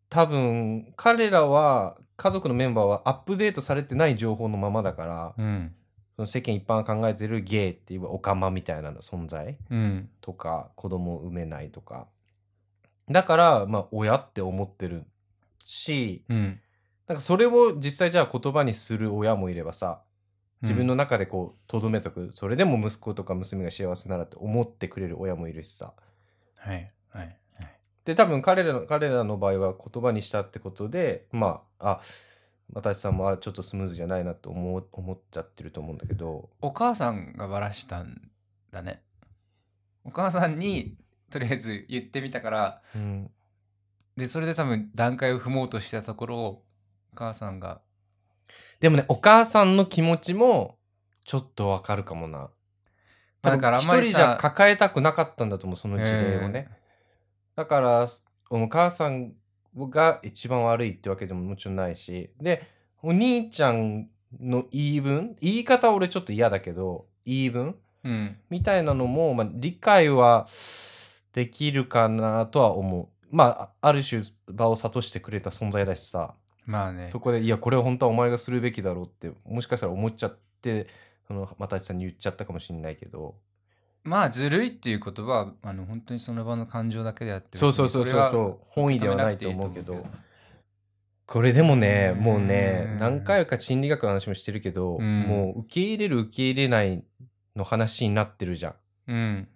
[0.08, 5.74] 多分彼らは家族のメンバーはアップデートされてない情報のままだから、うん。
[6.16, 10.08] その世間一般が考えてるゲイっていうオカマみたいな存在うん。
[10.20, 12.06] とか子供を産めないとか
[13.10, 15.04] だからまあ親って思ってる
[15.64, 16.60] しうん。
[17.08, 20.02] なんかそれを実際じゃあ言葉にする親もいればさ
[20.62, 25.92] 自分の中でこうとどめとくそれでも息子とか娘が幸せならって思ってくれる親もいるしさ
[26.56, 26.88] はい。
[27.10, 27.24] はい。
[27.24, 27.36] はい。
[28.04, 32.00] で多分彼らの彼らの場合は言葉にしたってことでまああ
[32.72, 36.48] 私さんもあちょっとスムーズじゃないなと思う思っちゃってると思うんだけど。
[36.60, 38.30] お母さんがバラしたん
[38.72, 39.02] だね。
[40.04, 40.96] お母さんに
[41.30, 43.30] とりあえず言ってみたから、うん。
[44.16, 46.62] で、それで多分段階を踏もうとしてたところを、
[47.12, 47.80] お母さんが、
[48.80, 50.78] でもねお母さんの気持ちも
[51.24, 52.50] ちょっとわかるかもな。
[53.42, 56.68] だからあんまりさ一人じゃ抱えたくなかったんだと思うその事例をね、
[57.56, 58.08] だから
[58.50, 59.34] お母さん
[59.76, 62.62] が一番悪いってわけでももちろんないしで
[63.02, 64.08] お兄ちゃん
[64.40, 68.36] の言い分言い方は俺ちょっと嫌だけど言い分うん。
[68.50, 70.46] みたいなのも、まあ、理解は
[71.32, 73.36] できるかなとは思う。
[73.36, 74.22] まあ、ある種
[74.52, 76.34] 場を諭してくれた存在だしさ、
[76.66, 77.08] まあね。
[77.08, 80.86] そこで、いや、これは本当はお前がするべきだろうって、もしかしたら思っちゃって、
[81.26, 83.34] その、又吉さんに言っちゃったかもしれないけど、
[84.04, 88.28] まあ、ずるいっていう言葉は、あの、本当にその場の感情だけであって、そうそうそうそう。
[88.30, 90.06] そう、本意ではないと思うけど。
[91.26, 95.22] これでもね、うんもうね、何回か心理学の話もしてるけど、うん。
[95.22, 97.02] もう受け入れる受け入れない
[97.56, 98.74] の話になってるじゃん。
[99.08, 99.48] うん。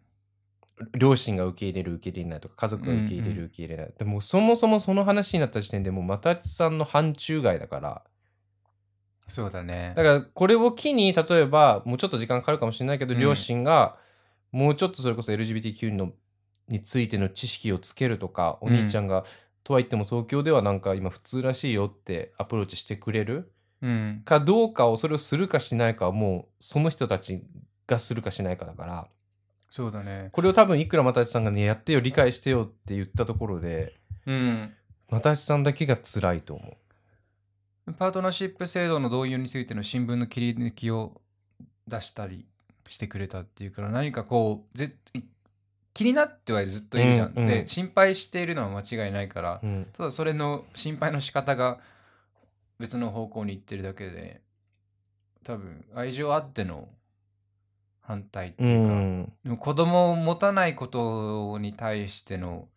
[0.97, 8.03] 両親が受け入れる受け入れないとか家族が受け入れうんうんる受け入れない、でもそもそもその話になった時点でもう又吉さんの範疇外だから。
[9.27, 9.93] そうだね。
[9.95, 13.21] だからこれを機に例えばもうちょっと時間かかるかもしれないけど、うん。
[13.21, 13.97] 両親が
[14.53, 16.13] もうちょっとそれこそ LGBTQ の
[16.69, 19.25] についての知識をつけるとかお兄ちゃんが、
[19.65, 24.23] とは言っても東京ではなんか今普通らしいよってアプローチしてくれるうん。
[24.25, 27.43] かどうかをそれをするかしないかはもうその人たち
[27.87, 29.09] がするかしないかだから
[29.71, 30.31] そうだね。
[30.33, 33.95] これを多分いくら又吉さんがねやってよ理解してよって言ったところで
[34.27, 34.73] うん。
[35.11, 36.77] 又吉さんだけが辛いと思
[37.87, 37.93] う。
[37.93, 41.21] パートナーシップ制度の導入についての新聞の切り抜きを
[41.87, 42.47] 出したり
[42.89, 44.95] してくれたっていうから何かこうぜ
[45.95, 47.33] 気になってはずっといるじゃん。
[47.35, 47.49] うんうん。
[47.49, 49.87] で心配しているのは間違いないから、うん。
[49.97, 51.81] ただそれの心配の仕方が
[52.79, 54.41] 別の方向に行ってるだけで
[55.45, 56.89] 多分愛情あっての
[58.01, 59.33] 反対ってういうか、ん。
[59.43, 62.69] でも子供を持たないことに対しての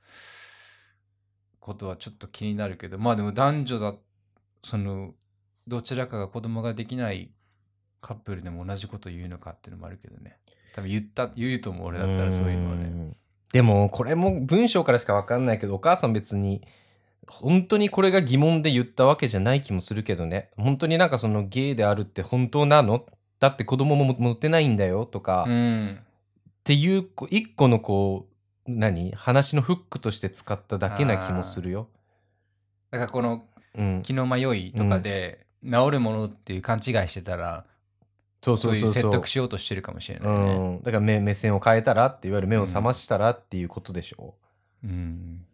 [1.59, 3.93] ことはちょっと気になるけどまあでも男女だ
[4.63, 5.13] その
[5.67, 7.29] どちらかが子供ができない
[8.01, 10.37] カップルでも同じこと言うのかっていうのもあるけどね。
[10.73, 12.83] 多分言った言うと思う俺だったらそういうのはね。
[12.85, 13.15] ん。
[13.53, 16.61] でもこれも文章からしか分かんないけどお母さん別に
[17.27, 20.49] 本当にこれが疑問で言ったわけじゃない気もするけどね。
[20.57, 23.05] 本当になんかそのゲイであるって本当なの？
[23.39, 25.99] だって子供も持てないんだよとか、っうん。
[26.63, 28.27] ていう一個のこ
[28.67, 29.11] う何？
[29.13, 31.87] 話のフックとして使っただけな気もするよ。
[32.91, 37.65] だからこのうん、気の迷いとかで治るものっていう勘違いしてたら、
[38.41, 38.89] そうそいうそう。
[38.89, 40.67] 説得しようとしてるかもしれなういね。
[40.77, 44.35] ん、だから目目線を変えたらっていわゆる目を覚ましたらっていうことでしょ。
[44.83, 45.45] うん。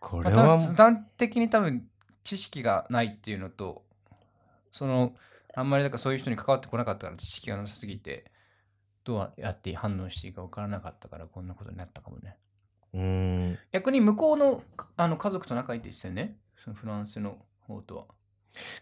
[0.00, 1.86] これは分端的に多分
[2.24, 3.84] 知識がないっていうのと
[4.70, 5.12] その
[5.54, 8.30] あんまりだからそういう人に関わってこなかったから知識がなさすぎて
[9.04, 12.36] どうやって反応していいか分からなかったからこんなことになったかもね。
[12.94, 13.58] うん。
[13.72, 14.62] 逆に向こうの
[14.96, 16.36] あの家族と仲いいですよね。
[16.56, 17.36] そのフランスの
[17.66, 18.04] 方とは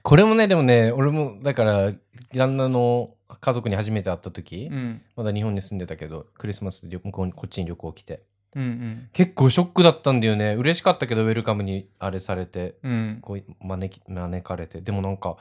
[0.02, 1.92] これもねでもね俺もだから
[2.34, 5.02] 旦那の家族に初めて会った時、うん。
[5.16, 8.22] まだ日本に住んでたけどクリスマスで旅向こうにこっちに旅行来て。
[8.56, 10.54] うん結構ショックだったんだよね。
[10.54, 12.74] 嬉しかったけどウェルカムにあれされて。
[12.82, 12.92] うん。
[12.92, 14.80] うんこう招き招かれて。
[14.80, 15.36] でもなんか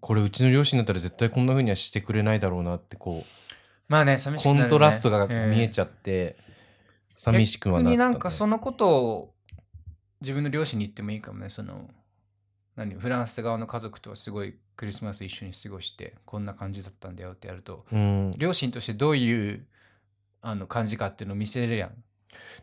[0.00, 3.46] これうちの両親だったら絶対こんな風にはしてくれないだろうなってこう
[3.88, 6.36] まあね寂しくね、コントラストが見えちゃゃって、
[7.16, 9.34] 寂しくはなった、ね、逆になんかそのことを
[10.20, 11.88] 自分の両親に言ってもいいかもねその
[12.76, 19.66] 何フランス側の家族とはすごいクリスマス一緒に過ごしてこんな感じだったんだよってやるとうん、両親としてどういう
[20.42, 21.90] あの感じかっていうのを見せれるやん。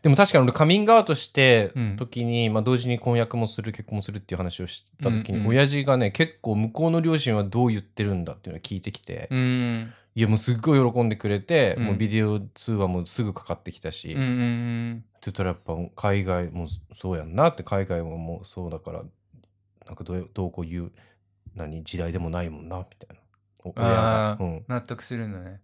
[0.02, 1.96] でも確かに俺カミングアウトしてうん。
[1.96, 5.42] 時に、まあ、同時に婚約もする結婚もするっていう話をした時に、うん。
[5.42, 9.92] うん親父がね結構向こうの両親はどう言ってるんだっていうのを聞いてきて、うん。
[10.14, 11.84] いやもうすっごい喜んでくれて、うん。
[11.86, 19.02] もうビデオ通話もすぐかかってきたし、うんうってん言ったらやっぱ海外もそうやんなって海外ももうそうだから
[19.86, 20.92] なんかどうどうこういう
[21.54, 23.22] 何時代でもないもんなみたいな。
[23.76, 24.42] あ、ー。
[24.42, 25.60] うん、納得するんだね。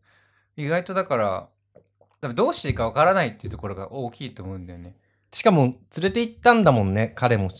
[0.56, 1.48] 意外とだから
[2.20, 4.96] 多分どうしていいかわからないっていうところが大きいと思うんだよね。
[5.32, 7.54] しかも連れて行ったんだもんね彼もフ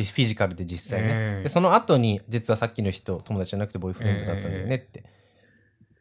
[0.00, 1.42] ィジカルで実際ね、ええ。
[1.42, 5.04] でその後に実はさっきの人友達じゃなくてボーイフレンドだったんだよねって、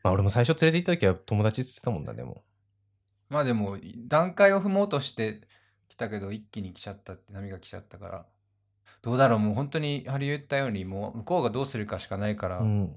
[0.04, 2.44] まあ俺も最初連れて行った時は友達って言ってたもんだでも。
[3.30, 3.78] まあでも
[4.08, 5.42] 段階を踏もうとして
[5.90, 8.26] きたけど一気に来ちゃったって波が来ちゃったから
[9.02, 9.40] どうだろう。
[9.40, 12.96] もう本当にハリ言ったようにもう向こうがどうするかしかないから、うん。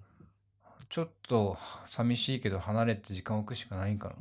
[0.90, 4.12] ちょっと寂しいけど離れて時間を置くしかないんか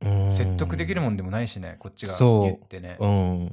[0.00, 0.32] な、うん。
[0.32, 2.96] 説得できるもんでもないしねこっちが言ってね。
[2.98, 3.44] うん。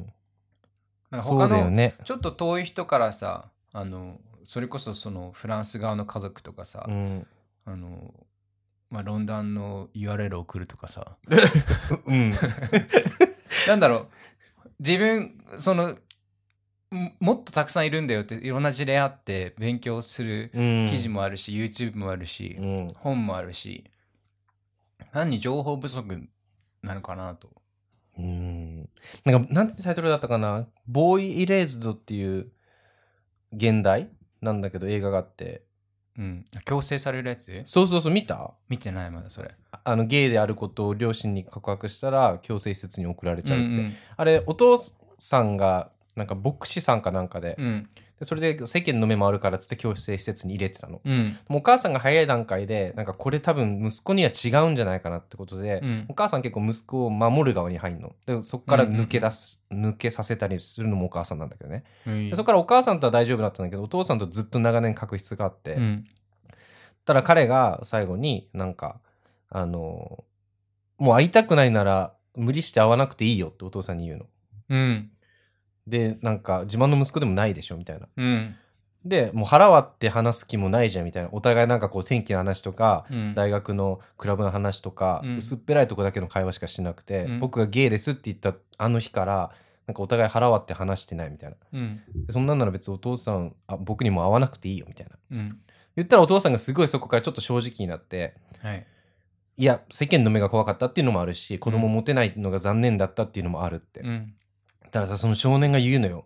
[1.12, 7.28] なんか他のちょっと遠い人からさあのそれこそそのフランス側の家族とかさ、うん、
[7.66, 8.14] あの
[8.89, 11.16] まあ、ロンダンの URL を送るとかさ。
[12.05, 12.32] うん、
[13.68, 14.07] なんだろう。
[14.80, 15.97] 自分その
[16.91, 20.87] ももっとたくさんいるんだよっていろんな事例あって勉強するうん。
[20.89, 22.93] 記事もあるし、YouTube もあるし、うん。
[22.95, 23.85] 本もあるし
[25.11, 26.29] 単に情報不足
[26.83, 27.49] なのかなと。
[28.17, 28.89] うん。
[29.25, 32.51] なんかなんてタイトルだったかな「ボーイ・イレーズド」っていう
[33.53, 34.09] 現代
[34.41, 35.63] なんだけど映画があって。
[36.17, 36.45] うん。
[36.65, 37.61] 強制されるやつ？
[37.63, 38.53] そうそうそう見た？
[38.67, 39.55] 見てないまだそれ。
[39.83, 43.93] あのゲイであることを両親に告白したら強制施設に送られちゃうって、うん。
[44.17, 44.77] あれお父
[45.17, 47.89] さんがなんか牧師さんかなんかで,、うん。
[48.20, 51.38] でそれで世間の目もあるからっつって強制施設に入れてたの、うん。
[51.49, 56.05] お母さんが早い段階でなんかこれ多分息子には違うんじゃないかなってことで、うん。
[56.09, 58.14] お母さん結構息子を守る側に入るの。
[58.26, 61.84] でそこから抜け出す、抜けさせたりするのもお母さんなんだけどね、
[62.36, 66.05] そこからお母さんとは大丈夫だったんだけどお父さんとずっと長年確執があって、うん。
[67.05, 68.99] ただ彼が最後になんか
[69.49, 70.24] あの
[70.97, 74.26] もう会いたくないなら無理して会わなくていいよってお父さんに言うの。
[74.70, 75.12] うん
[75.88, 78.07] でなんか自慢の息子でもないでしょみたいな。
[78.15, 78.55] うん。
[79.03, 81.29] でもう腹割って話す気もないじゃんみたいな。
[81.32, 83.34] お互いなんかこう天気の話とか、うん。
[83.36, 85.38] 大学のクラブの話とか、うん。
[85.38, 87.39] 薄っぺらいとこだけの会話しかしなくて、うん。
[87.39, 89.51] 僕がゲイですって言ったあの日から
[89.88, 91.55] なんかお互い腹割って話してないみたいな。
[92.29, 95.17] そんなんなら別にお父さんあ僕にも会わなくていいよみたいな。
[95.32, 95.59] うん。
[95.95, 98.86] 言ったらお父さんがすごいそこからちょっと正直になってはい。
[99.57, 104.34] いや世間の目が怖かったっていうのもあるし子供持てないのが残念だったっていうのもあるって、うん
[104.91, 106.25] たださその少年が言うのよ。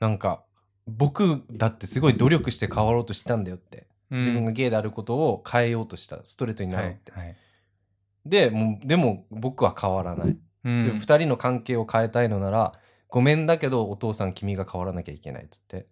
[0.00, 0.42] なんか
[0.86, 7.36] 僕だってすごい努力して変わろうとしたんだよって、自分がゲイであることを変えようとしたストレートになろうって、はいはい
[8.26, 12.74] でもうでも僕は変わらない、うでん2人の関係を変えたいのなら
[13.08, 15.86] ごめんだけどお父さん君が変わらなきゃいけないっつって。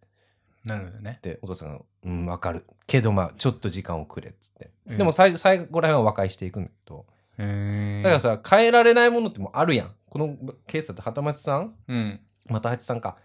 [0.64, 1.20] なるほどね。
[1.22, 2.66] でお父さんが「うん分かる。
[2.86, 4.98] けどまあちょっと時間をくれ」っつって、うん。
[4.98, 7.06] でも最最後ら辺は和解していくんだけど。
[7.38, 10.36] だからさ変えられないものってもうあるやんこの
[10.66, 11.74] ケースだと畑町さん？
[11.88, 12.20] うん。
[12.46, 13.16] また八さんか。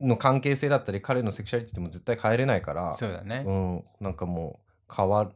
[0.00, 2.94] の関係性だったり彼のセクシャリティっても絶対変えれないから。
[2.94, 3.44] そうだね。
[3.46, 4.58] うん、なんかも
[4.90, 5.30] う変わる。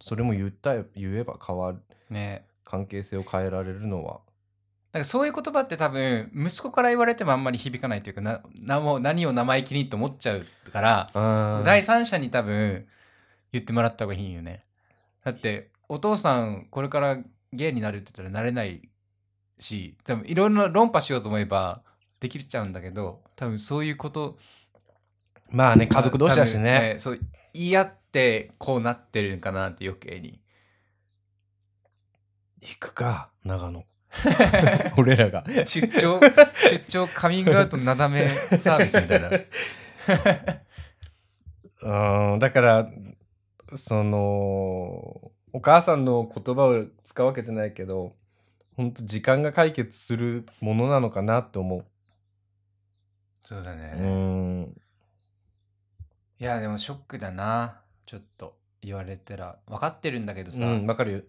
[0.00, 1.78] それも言った言えば変わる。
[2.08, 2.46] ね。
[2.64, 4.20] 関係性を変えられるのは。
[4.92, 12.86] なんかそういう言葉って多分息子から言われてもあんまり響かないというかななもう何を生意気にと思っちゃうからあ第三者に多分
[13.52, 14.64] 言ってもらった方がいいよね。
[15.24, 17.18] だってお父さんこれから
[17.52, 18.82] ゲイになるって言ったらなれない
[19.60, 21.82] し多分いろいろな論破しようと思えば
[22.18, 24.38] できちゃうんだけど多分そういうこと
[25.50, 27.20] まあね家族同士だし多分ねそう
[27.52, 30.40] 言い合ってこうなってるんかなって余計に。
[32.60, 33.84] 行くか長野。
[34.98, 35.44] 俺らが。
[35.64, 38.28] 出張出張カミングアウトなだめ
[38.60, 39.30] サービスみたいな。
[42.32, 42.90] うんだから
[43.74, 44.18] その
[45.52, 48.14] お母さんの言葉を使うわけじゃないけど
[48.80, 51.84] 本当時間が解決するものなのかなって思う。
[53.42, 54.76] そうだね、うん。
[56.38, 57.82] いやでもショックだな。
[58.06, 59.58] ちょっと言われたら。
[59.66, 61.20] 分かってるんだけどさ、うん、わかるよ。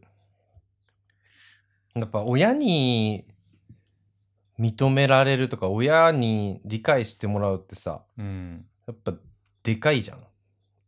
[1.96, 3.26] やっぱ親に
[4.58, 8.66] 認められるとか、親に理解してもらうってさ、うん。
[8.88, 9.14] やっぱ
[9.64, 10.24] でかいじゃん。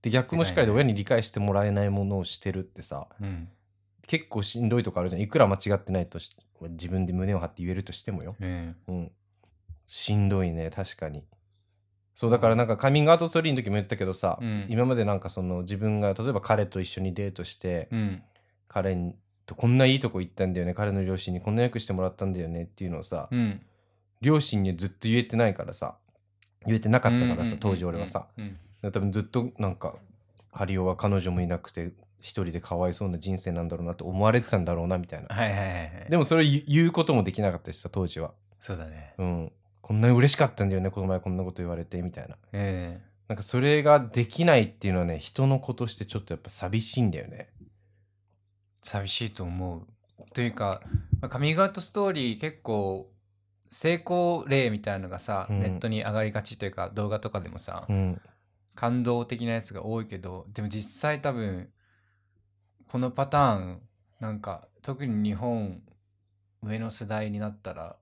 [0.01, 3.49] で、逆もしっかりで親に理解してもらえないものをしてるってさ、うん。
[4.05, 5.21] 結構しんどいとこあるじゃん。
[5.21, 6.35] いくら間違ってないとし
[6.69, 8.35] 自分で胸を張って言えるとしてもよ。
[8.39, 9.11] うんうん。
[9.85, 11.23] しんどいね、確かに。
[12.15, 14.65] そう、だからなんかカミングアウトストーリーの時も言ったけどさ、うん。
[14.69, 18.23] 今までなんかその自分が例えば彼と一緒にデートして、うん。
[18.67, 23.61] 彼にとこんないいとこ行ったんだよね彼の両親にこんなよくしてもらったんだよねっていうのをさ、うん。
[24.21, 25.95] 両親にはずっと言えてないからさ
[26.65, 28.57] 言えてなかったからさ、当時俺はさ、うん。
[28.81, 29.95] 多分ずっとなんか
[30.51, 31.91] ハリオは彼女もいなくて
[32.23, 35.27] 一人でかわいそうな人生なんだろうなって思われてたんだろうなみたいな。
[35.27, 36.07] はいはいはいはい。
[36.09, 38.33] でもそれ言言うこともできなかったしさ当時は。
[38.61, 39.13] そうだね。
[39.17, 39.51] うん。
[39.81, 42.37] こんなに嬉しかったんだよねこの前こんなこと言われてみたいな。
[42.53, 47.49] ええなんかそれができないっていうのはね人の子としてちょっとやっぱ寂しいんだよね。
[48.83, 49.85] 寂しいと思う。
[50.33, 50.81] というか
[51.19, 53.11] まあカミングアウトストーリー結構
[53.67, 55.59] 成功例みたいのがさ、うん。
[55.59, 58.21] ネットに上がりがちというか動画とかでもさ、うん。
[58.75, 61.69] 感動的なやつが多いけどでも実際多分
[62.93, 63.81] このパターン
[64.19, 65.81] なんか特に日本
[66.61, 67.95] 上の世代になったら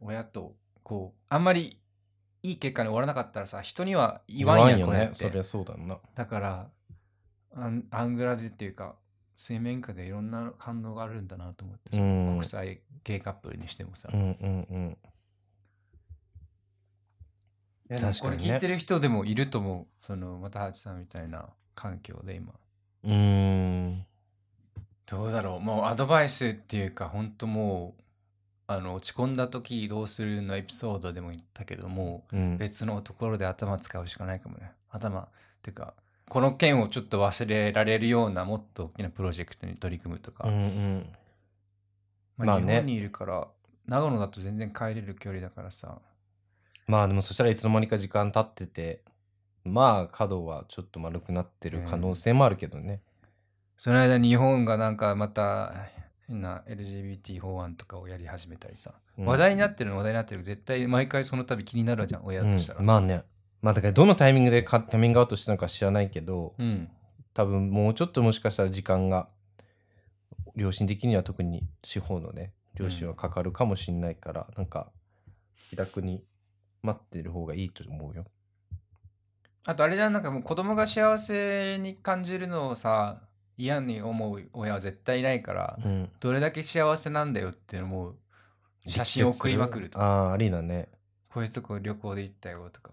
[0.00, 1.78] 親とこうあんまり
[2.42, 5.10] いい結果に終わらなかったらさ人には言わんやんよね。
[5.12, 6.00] そりゃそうだな。
[6.16, 6.70] だから
[7.54, 8.96] アンアングラでっていうか
[9.36, 12.26] 水面下でいろんな感動があるんだなと思ってさ、うん。
[12.32, 14.98] 国際ゲイカップルにしてもさ、うんうんうん。
[17.90, 18.42] いやでも確かにね。
[18.42, 20.04] これ聞いてる人でもいると思う。
[20.04, 22.52] そのまたはちさんみたいな環境で今
[23.08, 24.04] うーん。
[25.06, 25.60] どうだろう。
[25.60, 28.02] もうアドバイスっていうか本当もう
[28.66, 32.58] あの落ち込んだ時どうするのエピソードでも言ったけどもうん。
[32.58, 34.72] 別のところで頭使うしかないかもね。
[34.90, 35.28] 頭っ
[35.62, 35.94] ていうか
[36.28, 41.06] この件をちょっと忘れられるようなもっと大きなプロジェクトに取り組むとか、うんうん。
[42.36, 42.66] まあまあね。
[42.66, 43.48] 日本にいるから
[43.86, 45.98] 長野だと全然帰れる距離だからさ。
[46.86, 49.02] まあでもそしたらいつの間にか時間経ってて
[49.64, 53.00] まあ角はちょっと丸くなってる可能性もあるけどね、
[53.76, 55.72] その間に日本がなんかまた
[56.26, 59.26] 変な LGBT 法案とかをやり始めたりさ、うん。
[59.26, 63.22] 話題になってるの話題になってる絶対毎回その度気になるじゃん親としたら、うんまあね。
[63.62, 66.88] まあだからどのタイミングでカカミングアウトしたのか知らないけどうん。
[67.34, 69.28] 多分もうちょっともしかしたら時間が
[70.56, 74.90] 良心的には特に司法のね両親はかかるかもしれないから、なんか
[75.68, 76.24] 気楽に
[76.82, 78.24] 待ってる方がいいと思うよ
[79.68, 83.20] あとあれじゃんなんかもう子供が幸せに感じるのをさ
[83.58, 86.10] 嫌に思う親は絶対いないから、うん。
[86.20, 88.14] どれだけ幸せなんだよっていうのも
[88.86, 90.88] 写真を送りまくるとああーありだね。
[91.28, 92.92] こういうとこ旅行で行ったよとか。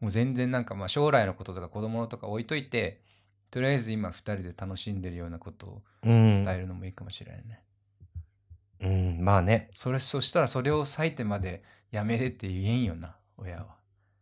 [0.00, 3.02] もう全然なんかまあ将来のこととか子供のとか置いといて
[3.50, 6.30] とりあえず今2人で楽しんでるようなことをうん。
[6.30, 7.60] 伝えるのもいいかもしれないね、
[8.80, 8.88] う
[9.20, 9.68] ん、まあね。
[9.74, 13.76] それそしたらそれを割いてまでやめれって言えんよな親は。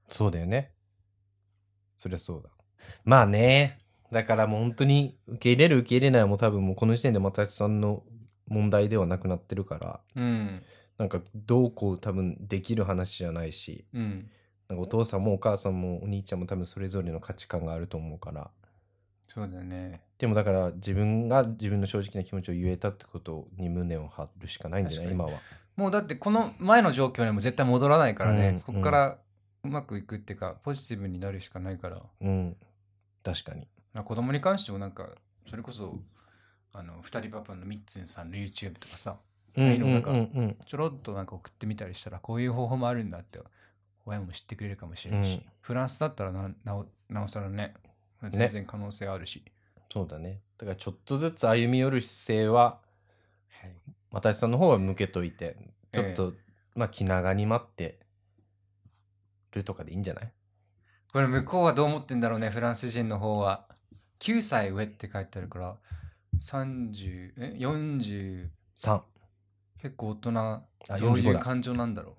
[0.08, 0.72] そうだよね。
[2.02, 2.48] そりゃそうだ。
[3.04, 3.78] まあね。
[4.10, 8.02] だからもう本当に受け入れる受け入れないはもう多分もうこの時点で又吉さんの
[8.48, 10.62] 問題ではなくなってるから、うん
[10.98, 14.28] なんかどうこう多分できる話じゃないし、うん
[14.68, 18.50] なんかお父さんもお母さんもお兄ちゃんも多分それぞれの価値観があると思うから。
[19.28, 25.12] そうだよねでもだから自分が自分の正直な気持ちを言えたってことに胸を張るしかないんじゃない？
[25.12, 25.30] 今は。
[25.76, 29.18] もうだってこの前の状況にも絶対戻らないからね、うんここから
[29.64, 32.02] うまくいくっていうかポジティブになるしかないから。
[32.20, 32.56] うん。
[33.24, 33.68] 確かに。
[33.92, 35.10] まあ子供に関してもなんか
[35.48, 35.98] それこそ
[36.72, 39.18] あの二人パパのミッツンさんの YouTube とかさ
[39.56, 43.38] うんんかうんうんちょろっとなんか送ってみたりしたらこういう方法もあるんだって
[44.06, 45.42] 親も知ってくれるかもしれないし、うん。
[45.60, 47.74] フランスだったらななおなおさらね
[48.30, 49.42] 全然可能性あるし、
[49.92, 50.40] そうだね。
[50.58, 52.78] だからちょっとずつ歩み寄る姿勢は、
[54.10, 55.56] 私さんの方は向けといて、
[55.92, 56.32] ちょっと、
[56.74, 57.98] まあ気長に待って
[59.58, 60.32] るとかでいいんじゃない？
[61.12, 63.66] これ向こうはどう思ってんだろうねフランス人の方は
[64.20, 65.76] 9歳上って書いてあるから
[66.40, 68.48] 30え？40
[68.78, 69.00] ?3。
[69.82, 70.62] 結構大人あ
[70.98, 72.14] どうい45だう感情なんだろう？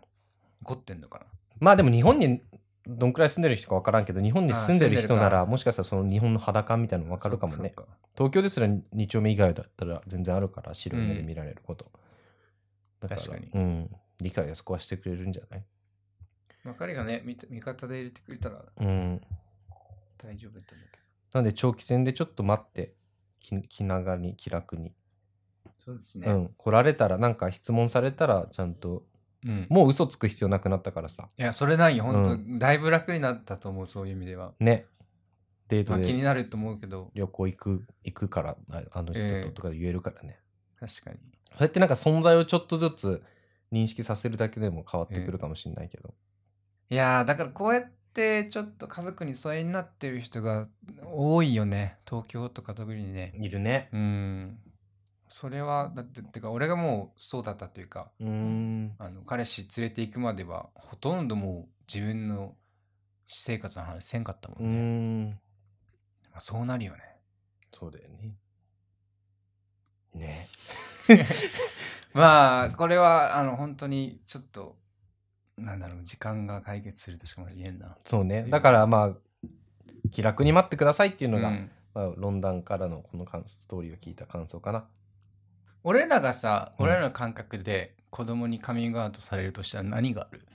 [0.64, 1.26] 怒ってんのかな？
[1.60, 2.42] まあでも日本に
[2.86, 7.74] どんくらい住んでる人か分からんけど、日本に住んでる人なら、もしかしたらその日本の肌感みたいなの分かるかもね。
[8.18, 11.90] 東京ですら2丁目以外だったら全然あるから、白い目で見られること。
[13.00, 13.90] だから確かにうん。
[14.20, 15.64] 理解はそこはしてくれるんじゃない？
[16.64, 19.22] 分かりがね味味方で入れてくれたらうん。
[20.18, 21.00] 大丈夫だと思うけ
[21.34, 22.94] なんで長期戦でちょっと待って、
[23.40, 24.94] 気気長に気楽に。
[25.66, 26.50] どそうですうん。
[26.56, 29.04] 来られたら、なんか質問されたら、ちゃんと、
[29.46, 31.28] うん、もう嘘つく必要なくなったからさ。
[31.38, 34.86] いやそれないよ本当、うだいぶ楽になったと思うそういう意味では、ね。
[35.68, 40.40] デーまあ、気にトでなると思うけど旅行行く、行くから、ああの人ええととか言えるからね。
[40.80, 41.18] 確かに
[41.50, 43.24] そうやってなんか存在をちょっとずつ
[43.72, 46.14] 認識させるだけでも変わってくるかもしれないけど。
[46.94, 50.68] いやーだからこうやってちょっと家族に疎遠になってる人が
[51.12, 53.90] 多いよね東京とか特にねいるね。
[53.92, 54.60] うん
[55.28, 58.94] それはだっててか俺がもうそうだったというかうーん。
[59.00, 62.54] あの彼氏連れて行くまではほとんどもう自分の
[63.26, 65.30] 私生活の話せんかったもんね、ん。
[65.30, 65.38] ま
[66.36, 67.00] あ、そうなるよね
[67.72, 68.36] そうだよね。
[70.14, 70.48] ね。
[72.14, 74.78] まあこれはあの本当にちょっと
[75.58, 78.46] なんだろう時間が解決するとしか言えんなそうね。
[78.50, 79.48] だからまあ、
[80.12, 84.86] 気楽に待ってくださいっていうのが、うんまあ、ロンダンからのこの感ストーリーを聞いた感想かな。
[85.84, 90.46] 俺らがさ、うん俺らの感覚で子供にカミングアウトされるとしたら何がある？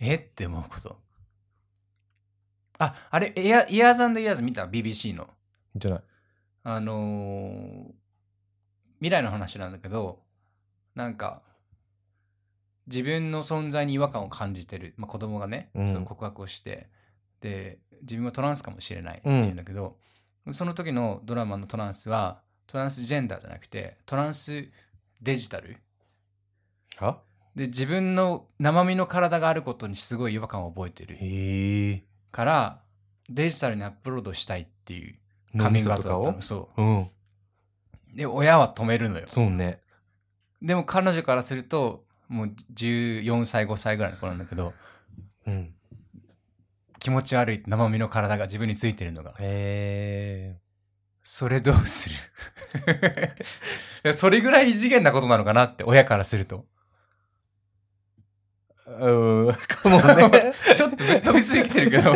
[0.00, 0.14] え？
[0.16, 0.98] って思うこと。
[2.78, 5.28] あ、あれ、イヤイヤーズイヤーズ見た ?BBC の。
[5.76, 6.02] じゃない。
[6.64, 7.92] あのー
[8.98, 10.20] 未来の話なんだけど、
[10.94, 11.42] なんか、
[12.86, 16.88] 自分の存在に違和感を感じてる、まあ、子供がね、うんその告白をして、
[17.40, 19.96] で、自分はトランスかもしれないって言うんだけど、
[20.50, 24.68] その時のドラマのトランスは、トランスジェンダーじゃなくて、トランス
[25.20, 25.76] デジタル。
[26.96, 27.18] は？
[27.54, 32.02] で、自分の生身の体があることにすごい違和感を覚えてる。
[32.32, 32.82] から、
[33.28, 35.16] デジタルにアップロードしたいっていう
[35.58, 36.42] カミングアウトだったの。
[36.42, 36.82] そう。
[36.82, 37.10] うん。
[38.14, 39.26] で、親は止めるのよ。
[39.28, 39.80] そうね。
[40.60, 44.74] でも彼女からすると、もう14歳、5歳ぐらいの子なんだけど、
[45.46, 45.74] うん。
[46.98, 49.34] 気持ち悪い生身の体が自分についてるのが。
[49.40, 50.60] へえ。
[51.24, 52.10] それどうす
[54.02, 54.12] る？
[54.14, 56.66] それぐらい異次元なことなのかなって、親からすると。
[58.86, 59.52] うん。
[59.52, 60.00] かも
[60.30, 60.52] ね。
[60.74, 62.12] ちょっとぶっ飛びすぎてるけど。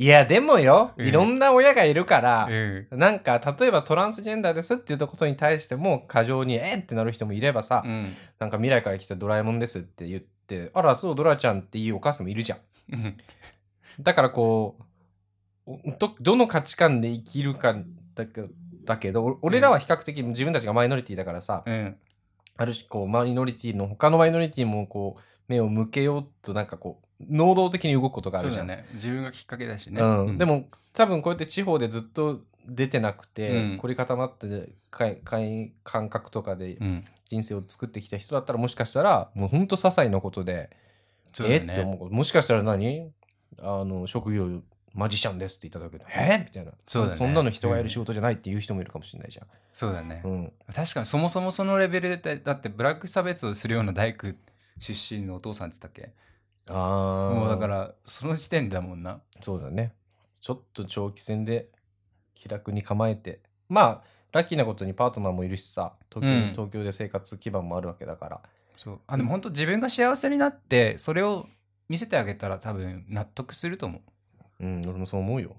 [0.00, 2.86] いや、でもよ、うんいろんな親がいるから、うん。
[2.92, 8.14] なんか、例えばトランスジェンダーですって言ったことに対しても、過剰に、えってなる人もいればさ、うん。
[8.38, 12.58] なんか未来から来たドラえもんですって言って、あら、そう、ドラちゃんっていうお母さんもいるじゃん。
[12.92, 13.16] うん
[14.00, 14.76] だからこ
[15.66, 17.76] う、おど、どの価値観で生きるか
[18.14, 18.44] だけ
[18.84, 21.96] だけど、お俺らは比較的自分たちがマイノリティだからさ、うん。
[22.56, 28.66] ある種こう、マイノリティの、他のマイノリティもこう、目を向けようとなんかこう、能動的に動くことがあるじゃん。
[28.66, 28.86] ね。
[28.92, 30.00] 自分がきっかけだしね。
[30.00, 37.04] うん、で、も多分こうやって地方でずっと出てなくて、うん凝り固まってかいかい感覚とかでうん。
[37.30, 40.70] 人生を作ってきた人だったらもしかしたらもうほんと些細なことで、
[41.30, 41.98] そうだえって思ね。
[42.04, 43.10] うもしかしたら何？
[43.60, 44.62] あの職業
[44.94, 46.42] マジシャンですって言っただけでえ？
[46.46, 50.28] みたいなそうだねんなの人がやる仕事じゃないっていう人もいるかもしれないじゃん、そうだねう。
[50.28, 54.28] ん確かにそもそもそのレベルで、だってブラック差別をするような大工
[54.78, 56.14] 出身のお父さんって言ったっけ？
[56.70, 59.20] ああもうだからその時点だもんな。
[59.40, 59.92] そうだね。
[60.40, 61.68] ちょっと長期戦で
[62.34, 63.40] 気楽に構えて。
[63.68, 64.02] まあ
[64.32, 65.94] ラッキーなことにパートナーもいるしさ。
[66.12, 66.52] 東京,、うん。
[66.52, 68.40] 東京で生活基盤もあるわけだから。
[68.76, 69.00] そう。
[69.06, 71.48] あでも本当自分が幸せになってそれを
[71.88, 73.98] 見せてあげたら多分納得すると思
[74.60, 74.64] う。
[74.64, 75.56] うん俺もそう思うよ。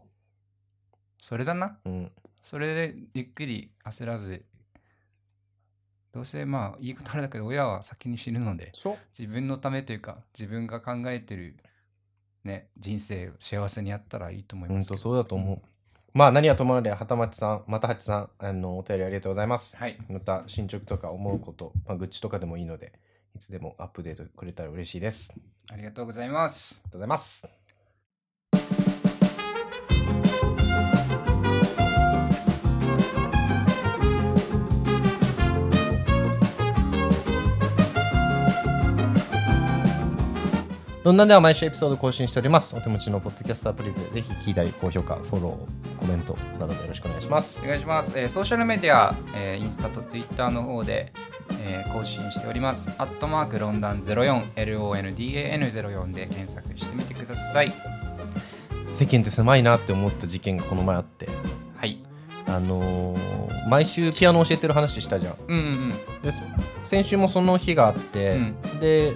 [1.22, 1.78] それだな。
[1.86, 2.12] うん。
[2.44, 4.46] それでゆっくり焦らず
[6.12, 8.72] どうせまあ言い方あれだけど親は先に死ぬので
[9.18, 11.56] 自分のためというか自分が考えてる
[12.44, 15.02] ね人生を幸せにやったらいいと思いますけど。
[15.02, 15.62] そうだと思う、
[16.14, 19.78] まあ何はともあれはたまちさんまたはちさんあのお便りありがとうございます。
[19.78, 19.98] はい。
[20.10, 22.94] また進捗とか思うこと、まあ、愚痴とかでもいいので
[23.36, 25.34] いつでもアップデートくれたら嬉しいです。
[25.72, 26.82] ありありがとうございます。
[26.84, 27.59] がとうございます
[41.04, 42.76] ロンダンでは毎週エピソード更新しております。
[42.76, 47.62] お手持ちのポッドキャストアプリでぜひ聞いたり、高評価、フォロー、コメントなどもよろしくお願いします。
[47.64, 47.68] お。
[47.70, 51.14] 願いします、えーソーシャルメディア、えーインスタとツイッターの方で、
[51.66, 52.92] えー更新しております。
[52.98, 57.74] アットマークロンダン04 LONDAN04 で検索してみてください。
[58.86, 61.30] 世間って狭いなって思った事件がこの前あって、
[61.78, 62.04] はい。
[62.46, 65.36] あのー毎週ピアノ教えてる話したじゃん。
[65.48, 66.42] うんうんでそ
[66.84, 68.80] 先週もその日があって、うん。
[68.82, 69.14] で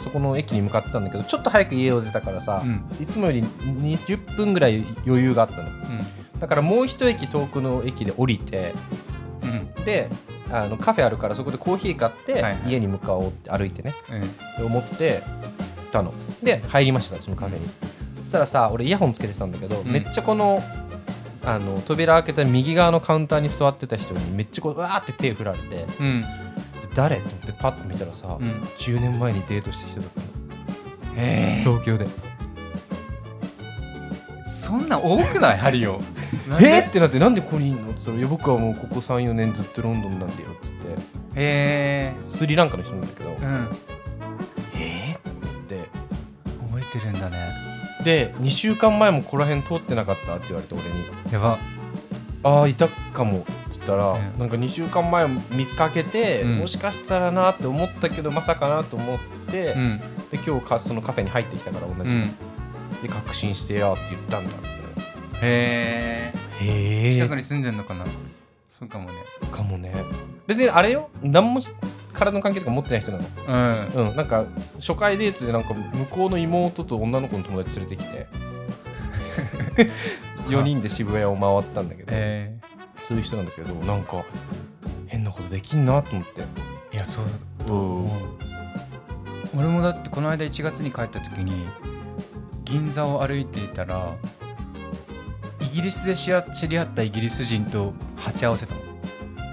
[0.00, 2.84] そこの駅に向かってたんだけどちょっと早く家を出たからさ、うん。
[3.00, 5.64] いつもより20分ぐらい余裕があったの。
[5.64, 6.40] うん。
[6.40, 8.74] だからもう一駅遠くの駅で降りて
[9.42, 9.84] うん。
[9.84, 10.08] で
[10.50, 14.22] あのカフェあるからそこでコーヒー買って、家に向かおうって歩いてねうん。
[14.22, 14.26] っ
[14.56, 15.22] て思って
[15.92, 16.12] たの。
[16.42, 17.68] で入りましたそのカフェに、
[18.20, 19.90] そしたらさ俺イヤホンつけてたんだけど、うん。
[19.90, 20.62] めっちゃこの
[21.44, 25.86] あの扉開けた右側のカウンターに座ってた人にめっちゃこうわーって手振られて
[26.94, 28.46] 誰と思ってパッと見たらさ、うん。
[28.78, 30.26] 10年前にデートした人だったの。
[31.16, 32.06] え東京で。
[32.06, 32.10] ー、
[34.46, 35.58] そんな多くない？
[35.58, 36.00] ハリオ。
[36.60, 36.82] え？
[36.84, 37.90] ーってなってなんでここにいんの？
[37.90, 40.88] って言ったらいや僕はもうここ34年ずっとロンドンなんだよっつって。
[41.36, 43.68] えスリランカの人なんだけど、ー、うん。
[44.74, 45.88] えーって。
[46.72, 47.36] 覚えてるんだね。
[48.04, 51.32] で2週間前もここら辺通ってなかったって言われて俺に。
[51.32, 51.58] やば。
[52.42, 53.44] ああいたかも
[53.82, 56.58] ったら、うんなんか2週間前見かけて、うん。
[56.58, 59.18] もしかしたらなって思ったけどまさかなと思っ
[59.50, 60.00] て、うん。
[60.30, 62.30] で今日かそのカフェに入ってきたから同じ、うん。
[63.02, 64.68] で確信してやって言ったんだって。
[65.42, 68.04] へへええ近くに住んでんのかな。
[68.68, 69.14] そうかもね。
[69.50, 69.92] かもね。
[70.46, 71.10] 別にあれよ。
[71.22, 71.60] 何も
[72.12, 73.24] 体の関係とか持ってない人なの。
[73.94, 74.08] うん。
[74.08, 74.16] うん。
[74.16, 74.44] なんか
[74.78, 78.26] 初回デートでなんか向こうの妹と女の子の友達連れてきて。
[80.48, 82.59] 4人で渋谷を回ったんだけど、え
[83.10, 84.24] そういう人なんだけどなんか
[85.08, 86.42] 変なことできんなと思って。
[86.92, 87.24] ー、いやそう
[87.66, 88.08] と思う。
[89.56, 91.66] 俺もだってこの間1月に帰った時に
[92.64, 94.14] 銀座を歩いていたら
[95.60, 98.80] イギリスで知知り合ったイギリス人と鉢合わせたの。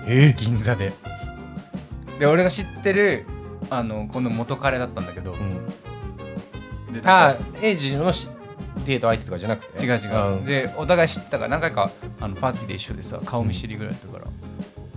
[0.05, 0.35] え？
[0.37, 0.93] 銀座で。
[2.19, 3.25] で俺が知ってる
[3.71, 8.29] あのこの元彼だったんだけど、うん、でああエイジのし
[8.85, 9.83] デート相手とかじゃなくて？
[9.83, 10.45] 違う違う、ん。
[10.45, 11.89] でお互い知ってたから何回か
[12.20, 14.26] あのパーティーで一緒でさ顔見知りぐらいだったから、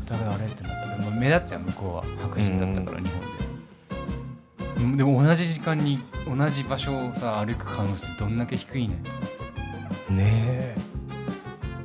[0.02, 4.84] お互いあれってなって、まあ、目立つやん向こうは白人だったから、日本で。
[4.84, 4.96] うん。
[4.96, 10.16] でも同じ時間に同じ場所をさ歩く可能性どんだけ低いねん。
[10.16, 10.76] ねえ。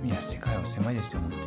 [0.05, 1.43] いや世界は狭いですよ本当に。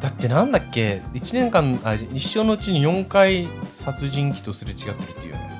[0.00, 5.50] だってなんだっけ1年間あ一生のうちに4回殺人鬼とすれ違ってるっていうよね。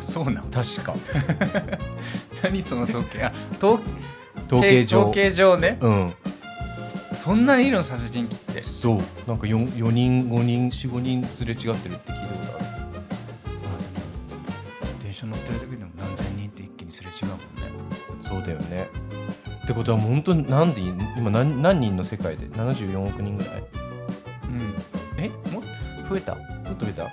[0.00, 0.94] そうなん確か。
[2.42, 3.24] 何その統計？
[3.24, 3.78] あ統
[4.52, 5.00] 統計上。
[5.00, 5.78] 統計上ね。
[5.80, 6.12] うん。
[7.16, 8.62] そんなにいるの殺人鬼って。
[8.62, 8.98] そう。
[9.26, 12.64] なんか 4, 4人5人45人すれ違ってるって聞いたことある。
[15.02, 17.44] 電車乗ってる時でも何千人って一気にすれ違うもんね。
[18.20, 18.88] そうだよね。
[19.62, 23.62] ってことはもう本当になんでい今何何人の世界で？74億人ぐらい？
[24.48, 25.22] うん。
[25.22, 25.28] え？
[25.52, 26.08] もっと？
[26.10, 26.34] 増えた？
[26.34, 27.10] ちょっと見た、ま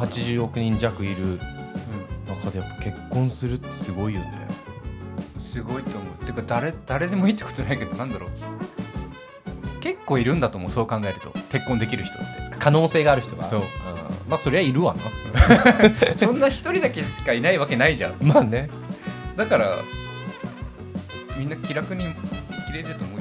[0.00, 1.40] あ、80億人弱いるうん。
[2.26, 4.39] 中でやっぱ結婚するってすごいよね
[5.40, 6.24] すごいと思う。
[6.24, 8.30] てか誰誰でもいいってことないけどなんだろう。
[9.80, 11.30] 結構いるんだと思うそう考えると。
[11.50, 12.56] 結婚できる人って。
[12.58, 13.42] 可能性がある人が。
[13.42, 13.62] そう。
[14.28, 15.00] まあそりゃいるわな。
[16.16, 18.14] そんな一人だけしかいないわけないじゃん。
[18.22, 18.68] まあね。
[19.36, 19.74] だから
[21.36, 23.20] みんな気楽に生きれると思う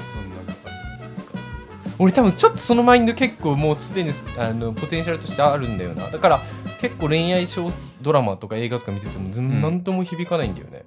[2.00, 6.10] 俺多分ちょっとそのマインド結構もうすでにあのポテンシャルとしてあるんだよな。
[6.10, 6.40] だから
[6.80, 7.70] 結構恋愛小
[8.02, 10.86] ドラマとか映画とか見てても何とも響かないんだよね、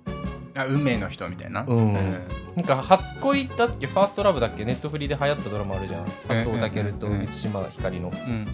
[0.57, 1.64] あ運命の人みたいな。
[1.66, 1.94] うん。
[2.57, 3.86] なんか初恋だっけ？
[3.86, 4.64] ファーストラブだっけ？
[4.64, 6.05] ネットフリで流行ったドラマあるじゃん。
[6.05, 7.12] 佐藤健とうん。
[7.14, 7.20] うん。
[7.20, 8.11] 満島ひかりの。
[8.11, 8.46] うん。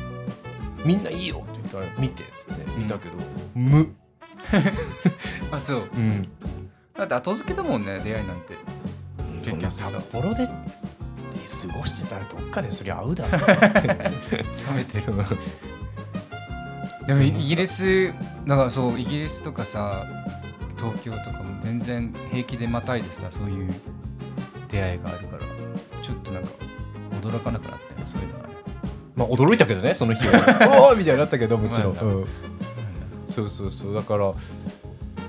[0.84, 3.14] みんないいよって言ったら見てっつって見たけど、
[3.54, 3.92] 無。
[5.50, 5.82] あそう。
[5.96, 6.28] うん。
[6.96, 8.54] だって後付けだもんね出会いなんて。
[9.42, 10.52] そんな札幌で過
[11.78, 14.12] ごしてたらどっかでそりゃ会うだろ 冷
[14.76, 15.04] めてる。
[17.06, 18.12] でもイギリス
[18.46, 20.04] だからそうイギリスとかさ
[20.78, 23.74] 東京とかも全然平気でまたいでさそういう
[24.68, 25.42] 出会いがあるから
[26.02, 26.50] ちょっとなんか
[27.22, 28.54] 驚かなくなったよそういうのはね。
[29.16, 30.32] まあ驚いたけどねその日は。
[30.90, 32.24] おーみたいになったけどもちろん、まあうん。
[33.26, 33.94] そうそうそう。
[33.94, 34.32] だから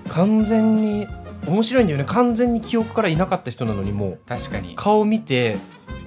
[0.10, 1.08] 完全に
[1.48, 2.06] 面白いんだよね。
[2.06, 4.74] 完全に記憶からいなかった人なのにもう確かに。
[4.76, 5.58] 顔見て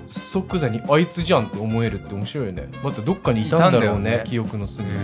[0.07, 2.69] 即座にあいつじゃんって思えるって面白いよね。
[2.85, 4.25] またどっかにいたんだろうねね。
[4.27, 4.99] 記憶の隅に、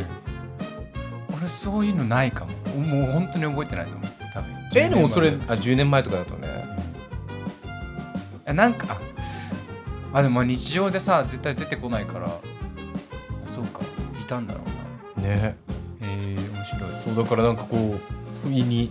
[1.36, 2.53] 俺そういうのないかも。
[2.84, 4.07] もう本当に覚えてないと思う
[4.76, 6.48] えでもそれ10年あ10年前とかだとね。
[8.44, 8.98] 前なんか
[10.12, 12.38] ああでも日常でさ絶対出てこないから
[13.50, 13.80] そうか
[14.20, 14.60] いたんだろ
[15.18, 15.28] うな。
[15.28, 15.56] ね。
[16.00, 16.90] へえ面白い。
[17.04, 18.90] そうだからなんかこう不意に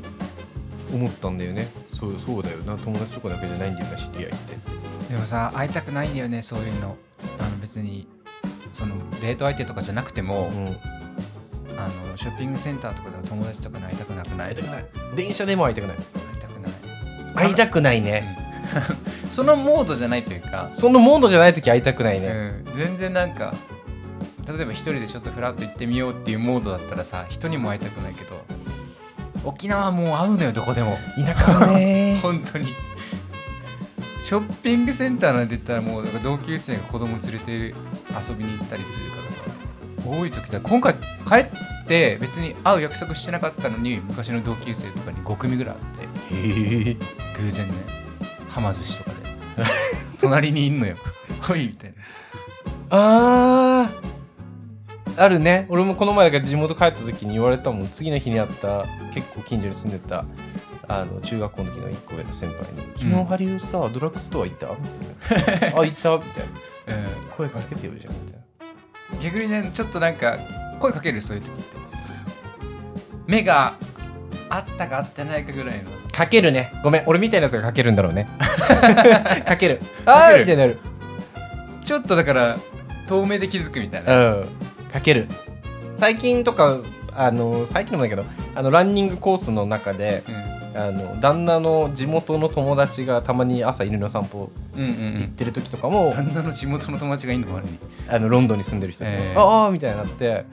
[0.94, 1.70] 思ったんだよね。
[1.90, 2.78] そうそうだよな。
[2.78, 4.58] 友達とかだけじゃないんだよな知り合いって。
[5.10, 6.98] でもさ会いたくないんだよねそういうの。
[7.40, 8.08] あの別に
[8.74, 10.97] そのデート相手とかじゃなくても、うん
[11.78, 14.50] あのショッピングセンターとかでも友達とかに会いたくなくない？
[14.50, 14.86] 会いたくない。
[15.16, 15.98] 電車でも会いたくない。
[15.98, 16.04] 会
[16.36, 16.74] いたくない。
[17.36, 18.38] 会いたくないね。
[19.30, 23.54] そのモードじゃないというか、そのモードじゃない時会いたくないね、うん、全然なんか
[24.48, 28.44] 例えば一人でちょっとフラッと行ってみようっていうモードだったらさ人にも会いたくないけど
[29.44, 30.98] 沖縄はもう会うのよどこでも。
[31.16, 32.20] 田舎はね。
[32.24, 32.68] 本当に。
[34.22, 39.37] ショッピングセンターなんて言ったらもうだから同級生が子供連れて遊びに行ったりするからさ
[40.10, 40.60] 多い時だ。
[40.62, 40.96] 今回
[41.28, 41.46] 帰っ
[41.88, 46.98] て別に会う約束してなかったのに昔の同級生とかに5組ぐらいあってへえ。
[47.42, 47.74] 偶然ね
[48.50, 49.18] はま寿司とかで。
[50.20, 50.96] 隣にいんのよ。
[51.42, 51.96] ほいみたいな。
[52.90, 54.08] あー。
[55.20, 55.66] あるね。
[55.70, 57.90] 俺もこの前地元帰った時に言われたもん。
[57.90, 60.26] 次の日に会った結構近所に住んでた
[60.88, 66.44] あの中学校の時の1個上の先輩に「昨日ハリウさドラッグストア行った?」みたいな「あ行った?」みたい
[66.88, 66.96] な。
[66.96, 67.30] うん。
[67.36, 68.47] 声かけてよじゃんみたいな
[69.22, 70.38] 逆にねちょっとなんか
[70.80, 71.78] 声かけるそういう時って
[73.26, 73.76] 目が
[74.50, 75.90] あったかあってないかぐらいの。
[76.12, 76.72] かけるね。
[76.84, 78.28] ごめん俺みたいなやつがかけるんだろうね。
[79.46, 79.82] かける。
[80.06, 80.80] あーみたいになる。
[81.84, 82.58] ちょっとだから
[83.08, 84.48] 遠目で気づくみたいな、うん。
[84.92, 85.28] かける。
[85.96, 86.78] 最近とか
[87.14, 88.24] あの最近でもないけど
[88.56, 90.24] あのランニングコースの中で
[90.78, 95.22] あの旦那の地元の友達がたまに朝犬の散歩うん、うんうん。
[95.22, 97.80] 行ってる時とかも、旦那の地元の友達がいいのもあるに。
[98.08, 100.46] あのロンドンに住んでる人で、えーああみたいになって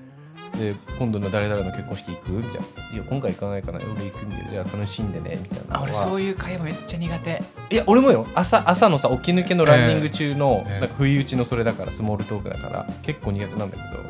[0.58, 2.60] で今度の誰々の結婚式行くみたいな
[2.94, 3.78] 「いや今回行かないかな。
[3.78, 4.44] 俺行くんだよ。
[4.50, 7.42] じゃあ楽しんでね」みたいなあ俺そういう会話めっちゃ苦手。
[7.70, 8.26] いや俺もよ。
[8.34, 14.02] 朝朝のさ起き抜けのランニング中の、えーえーなんか不意打ちのそれだからスモールトークだから結構苦手なんだけど。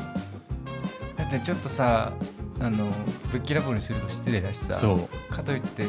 [1.16, 2.12] だってちょっとさ
[2.64, 2.86] あの
[3.30, 4.72] ぶっきらぼうにすると失礼だしさ。
[4.72, 5.32] そう。
[5.34, 5.82] かといって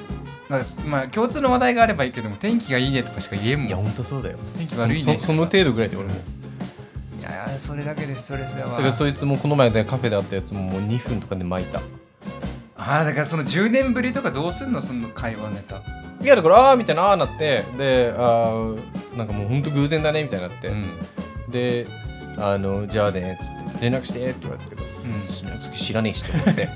[0.49, 3.67] なんかまあ共通の話題があればいいけども天気がいいねとかしか言えんもん。
[3.67, 4.37] いやほんとそうだよ。
[4.57, 5.17] 天気悪いね。
[5.19, 6.15] そその程度ぐらいで俺も。
[7.19, 11.79] いやーそれだけでストレスだわだからそいつもこの前でカフェで会ったやつももう2分とかで巻いた。
[12.77, 14.81] ああだからその10年ぶりとかどうすんの？
[14.81, 15.77] その会話ネタ。
[16.21, 17.63] いやだからああみたいなああなって。
[17.77, 20.85] であーなんかもうほんと偶然だねみたいになって、うん。
[21.49, 21.87] で
[22.37, 25.71] あのじゃあねっつって連絡してって言われたけどうん。
[25.71, 26.69] 知らねえしと思って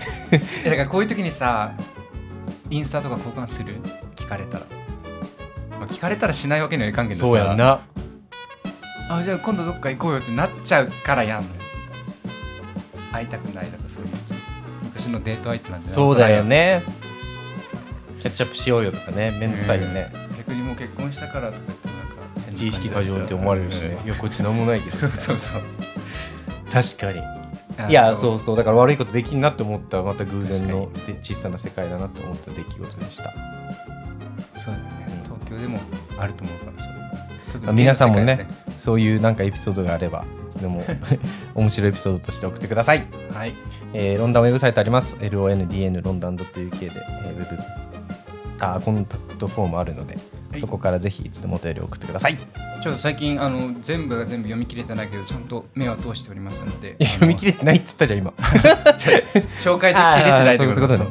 [0.65, 1.73] えだからこういう時にさ
[2.69, 3.75] インスタとか交換する？
[4.15, 4.65] 聞かれたら、
[5.71, 7.27] まあ、聞かれたらしないわけにはいかんけどさ。
[7.27, 7.81] そうやんな。
[9.09, 11.61] あじゃあ今度どっか行こうよってなっちゃうからやんのよ。
[13.11, 14.35] 会いたくないとかそういう人。
[14.83, 16.83] 昔のデート相手なんてそうだよね。
[18.19, 19.35] キャッチアップしようよとかね。
[19.39, 24.05] めんどくさいよね、逆にもう結婚したからとか言ってなんか自意識過剰って思われるしね、うん。
[24.05, 25.61] いやこっちなんもないけどそうそうそう。
[26.71, 27.19] 確かに。
[27.19, 27.38] あ
[27.87, 28.57] いやのそうそう。
[28.57, 33.31] だから悪いことできんなって思ったまた偶然ので小さな世界だなって思った出来事でした。
[34.59, 35.79] そうだよね東京でも
[36.17, 36.93] あると思うからそう。
[37.53, 38.47] 特あに皆さんもね
[38.77, 40.83] そういうなんかエピソードがあればいつでも
[41.55, 42.99] 面白いエピソードとして送ってください、
[43.31, 43.53] ではい。
[43.93, 45.15] えーロンダンウェブサイトあります。
[45.17, 46.91] LONDN ロンダン .UK で、
[47.25, 47.63] えーウェブ。
[48.61, 50.23] あコンタクトフォームあるので、はい
[50.59, 52.33] そこからぜひいつでもお便り送ってください。
[52.33, 58.33] いちょっと最近あの全部が全部読み切れてないけどちゃんと目は通しておりますのでや読み切れてないっつったじゃん今。
[59.61, 61.05] 紹介できれてないということね。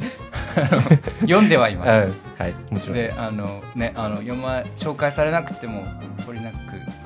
[1.21, 1.91] 読んではいます。
[2.07, 2.15] うん。
[2.39, 5.85] はいもちろんであのねあの読ま紹介されなくても
[6.27, 6.57] 懲りなく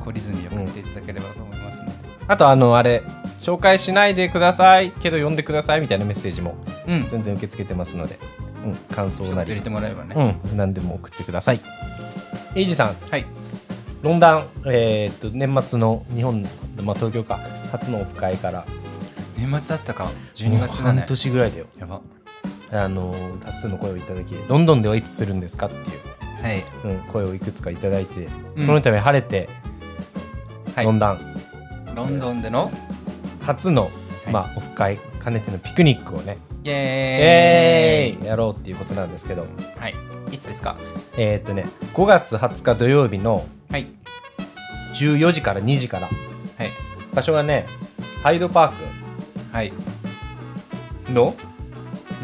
[0.05, 1.93] 懲りずに送っていただければと思いますので、
[2.29, 3.03] あとあのあれ
[3.41, 6.57] 紹介しないでくださいけど読んでくださいみたいなメッセージも
[6.87, 7.09] うん。
[7.09, 8.19] 全然受け付けてますので、
[8.65, 9.51] うん、感想なり。
[9.51, 11.61] 入れてもらえばね、うん、何でも送ってください。
[12.55, 13.25] エイジさん、はい。
[14.03, 16.43] ロンダン、えーっと年末の日本、
[16.83, 17.39] まあ、東京か。
[17.71, 18.67] 初のオフ会から。
[19.37, 20.11] 年末だったか。
[20.35, 20.99] 12月だね。
[21.01, 21.67] 半年ぐらいだよ。
[21.79, 22.01] やば。
[22.71, 25.67] あの多数の声をいただきロンドンではいつするんですか？
[25.67, 25.83] っていう、
[26.43, 26.65] はい。
[26.85, 28.67] うん、声をいくつかいただいて、うん。
[28.67, 29.49] この度晴れて、
[30.75, 30.85] はい。
[30.85, 31.21] ロンダン
[31.95, 32.71] ロンドンでの？
[33.41, 34.33] 初の、はい。
[34.33, 39.47] まあ、オフ会兼ねてのピクニックをね、イえエーイーイやろうっていうことなんですけど
[39.79, 39.95] はい。
[40.31, 40.77] いつですか？
[41.17, 43.89] えーっとね5月20日土曜日のはい。
[44.95, 46.11] 14時から2時からは
[46.65, 46.71] い。
[47.15, 47.67] 場所がね
[48.23, 49.73] ハイドパーはい。
[51.07, 51.35] クの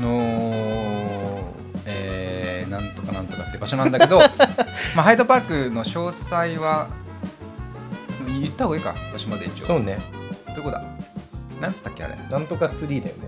[0.00, 1.42] の、
[1.86, 4.18] えー、なんとかなんとかって場所なんだけど、
[4.94, 6.88] まあ、ハイドパークの詳細は、
[8.28, 9.66] 言った方がいいか、場所まで一応。
[9.66, 9.98] そうね
[10.54, 10.82] どこだ？
[11.60, 12.16] なんつったっけあれ？
[12.30, 13.22] なんとかツリーだよね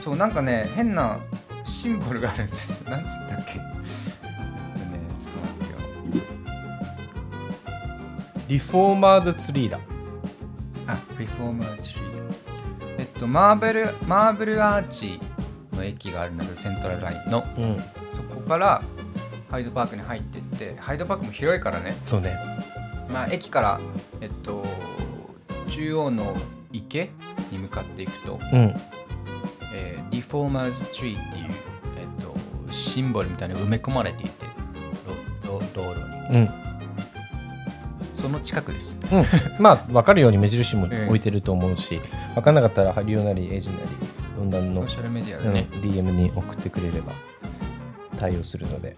[0.00, 1.20] そう、なんかね、変な
[1.64, 2.90] シンボルがあるんですよ。
[2.90, 3.64] なんつったっけね、
[5.18, 6.24] ちょっと待ってよ。
[8.48, 9.78] リフォーマーズツリーだ
[10.86, 12.00] あ、リフォーマーズリー。
[12.98, 15.20] えっと、マーベル、マーブルアーチ
[15.72, 17.46] の駅があるんだけど、セントラルラインの。
[17.56, 18.82] うんそこから
[19.50, 22.36] ハイドパークに入ってって、ハイドパークも広いからね、そうね
[23.12, 23.80] まあ、駅から、
[24.20, 24.64] えっと、
[25.68, 26.36] 中央の
[26.72, 27.10] 池
[27.50, 28.74] に向かっていくと、うん
[29.74, 31.44] えーリフォーマーズ・ツリーっていう、
[31.98, 32.34] えっと、
[32.72, 34.46] シンボルみたいなのが埋め込まれていて、
[35.74, 36.00] 道路
[36.32, 36.40] に。
[36.40, 36.50] うん
[38.14, 38.98] その近くです。
[39.10, 39.24] うん、
[39.58, 42.02] まあ分かるように目印もええ置いてると思うし、
[42.34, 43.80] 分かんなかったらハリオなりエイジなり
[44.36, 45.66] ロンダンの、ソーシャルメディアうんでね。
[45.72, 47.14] DM に送ってくれれば
[48.18, 48.94] 対応するので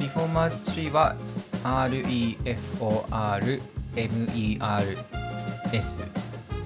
[0.00, 1.14] リフォーマーズ・ツリーは
[1.62, 2.56] REFORMERS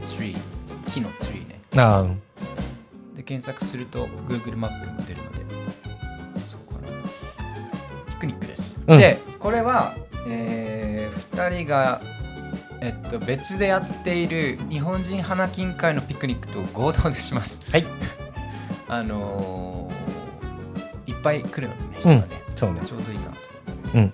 [0.06, 0.38] ツリー
[0.90, 1.60] 木のツリーね。
[1.76, 2.22] ああうん
[3.16, 5.42] で検索すると Google マップにも出るので。
[6.46, 6.92] そうかな。
[8.10, 8.98] ピクニックです、うん。
[8.98, 9.94] でこれは、
[10.26, 12.00] え2人が、
[12.80, 17.62] えっと、別でやっている日本人花金会のピクニックと合同でします。
[17.70, 17.84] はい。
[18.88, 19.92] あのー
[21.04, 22.26] いっぱい来るのでね人がね、
[22.56, 22.80] そうね。
[22.84, 23.40] ちょうどいいかなと
[23.94, 24.12] うんよ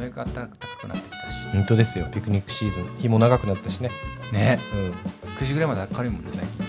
[0.00, 0.48] うやく暖か
[0.80, 1.48] くなってきたし。
[1.52, 2.06] 本当ですよ。
[2.12, 2.84] ピクニックシーズン。
[2.98, 3.90] 日も長くなったしね。
[4.32, 4.58] ね。
[4.74, 5.32] うん。
[5.34, 6.66] 9時ぐらいまで明るいもんね最近。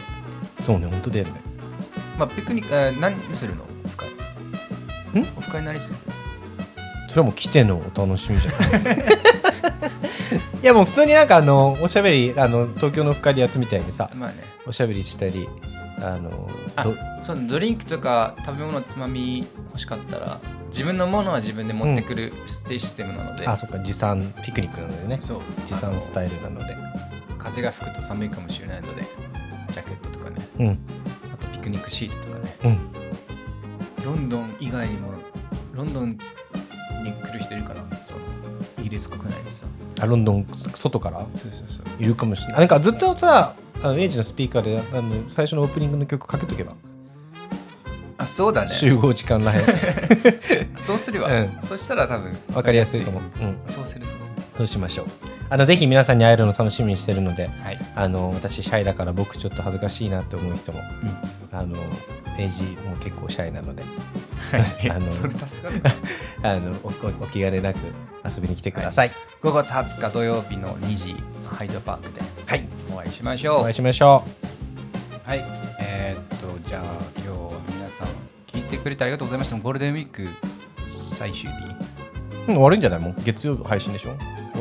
[0.61, 1.50] そうね本当だよね
[2.17, 3.63] まあピクニック、えー何するの？
[3.85, 4.09] オフ会。
[4.09, 4.13] ん？
[5.37, 5.97] オフ会何する
[7.09, 8.97] それはもう来てのお楽しみじゃない。
[10.63, 14.43] いやもう普通になんかあのおしゃべりあの東京のオフ会でやってみたいにさまあね。
[14.65, 15.49] おしゃべりしたり
[15.99, 25.17] あのあどそうドリンクとか食べ物つまみ欲しかったら自分のものは自分で持ってくるシステムなので、あそっか持参ピクニックなのでね。
[25.19, 25.41] そう。
[25.67, 26.73] 持参スタイイルなので。
[26.73, 29.01] ル風が吹くと寒いかもしれないので
[29.71, 30.47] ジャケットとかね。
[30.59, 30.79] うん
[31.61, 32.57] クニックシートとかね。
[32.65, 32.79] うん。
[34.05, 35.13] ロンドン以外にも
[35.73, 36.17] ロンドンに
[37.23, 38.21] 来る人いるかなその
[38.79, 39.65] イギリス国内でさ。
[39.99, 41.25] あロンドン外から？
[41.35, 41.85] そうそうそう。
[42.03, 42.55] いるかもしれない。
[42.57, 46.73] あなんかずっとさ、あのエイジのスピーカーであの最初のオープニングの曲かけとけば、
[48.17, 48.71] あそうだね。
[48.73, 49.61] 集合時間らへん。
[50.77, 51.57] そうするわ、うん。
[51.61, 53.21] そしたら多分わかりやすいかも。
[53.39, 54.41] うん、そうするそうする。
[54.57, 55.05] そうしましょう。
[55.49, 57.79] あのぜひ皆さんに会えるの楽しみにしてるので、はい。
[57.95, 60.79] あの私シャイだから僕ちょっと恥ずかしいなって思う人も、
[61.53, 61.75] あの
[62.37, 63.83] エイジも結構シャイなので、
[64.89, 65.81] あのそれ助かる。
[66.43, 66.91] あのおお
[67.23, 67.77] お気兼ねなく
[68.25, 69.11] 遊びに来てください。
[69.43, 71.15] 5月20日土曜日の2時
[71.49, 73.59] ハイドパークではい、お会いしましょう。
[73.61, 74.23] お会いしましょ
[75.23, 75.43] はい。
[75.81, 76.83] えーっとじゃあ
[77.17, 78.07] 今日は皆さん
[78.47, 79.57] 聞いてくれてありがとうございました。
[79.57, 80.27] ゴールデンウィーク
[80.89, 81.47] 最終日。
[81.47, 81.51] う。
[82.47, 83.15] うん、終わるんじゃないもう？
[83.23, 84.15] 月曜日配信でしょ？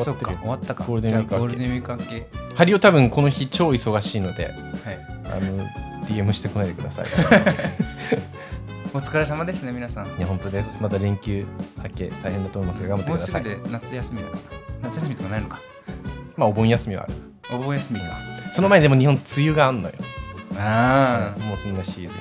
[0.05, 4.55] 終わってるよ終わったかゴールデンウィーク明けールデンウィーク明けハリオ多分この日超忙しいので、はい
[5.24, 5.64] あの
[6.06, 7.06] DM してこないでください。
[8.93, 10.77] お疲れ様ですね皆さんいや、本当です。
[10.81, 11.47] まだ連休
[11.78, 13.44] 明け大変だと思いますが、頑張ってください。
[13.44, 14.40] もうすぐで夏休みだから
[14.82, 15.60] 夏休みとかないのか
[16.36, 17.14] まあ、お盆休みはある。
[17.55, 18.06] お盆休みか
[18.51, 19.94] その前にでも日本、梅雨があんのよ。
[20.59, 22.12] ああもうそんなシーズンよ。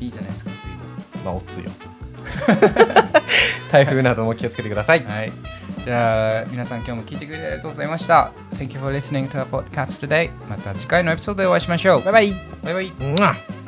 [0.00, 1.70] いいじゃないですか随分まあ、おつよ。
[3.70, 5.04] 台風なども気をつけてください。
[5.04, 5.32] はい。
[5.84, 8.32] じゃあ、皆さん今日も聞いてくれてありがとうございました。
[8.54, 10.30] Thank you for listening to our podcast today.
[10.48, 12.02] また次回のエピソードでお会いしましょう。
[12.02, 12.34] バイバイ。
[12.62, 12.92] バイバイ。
[13.00, 13.63] うん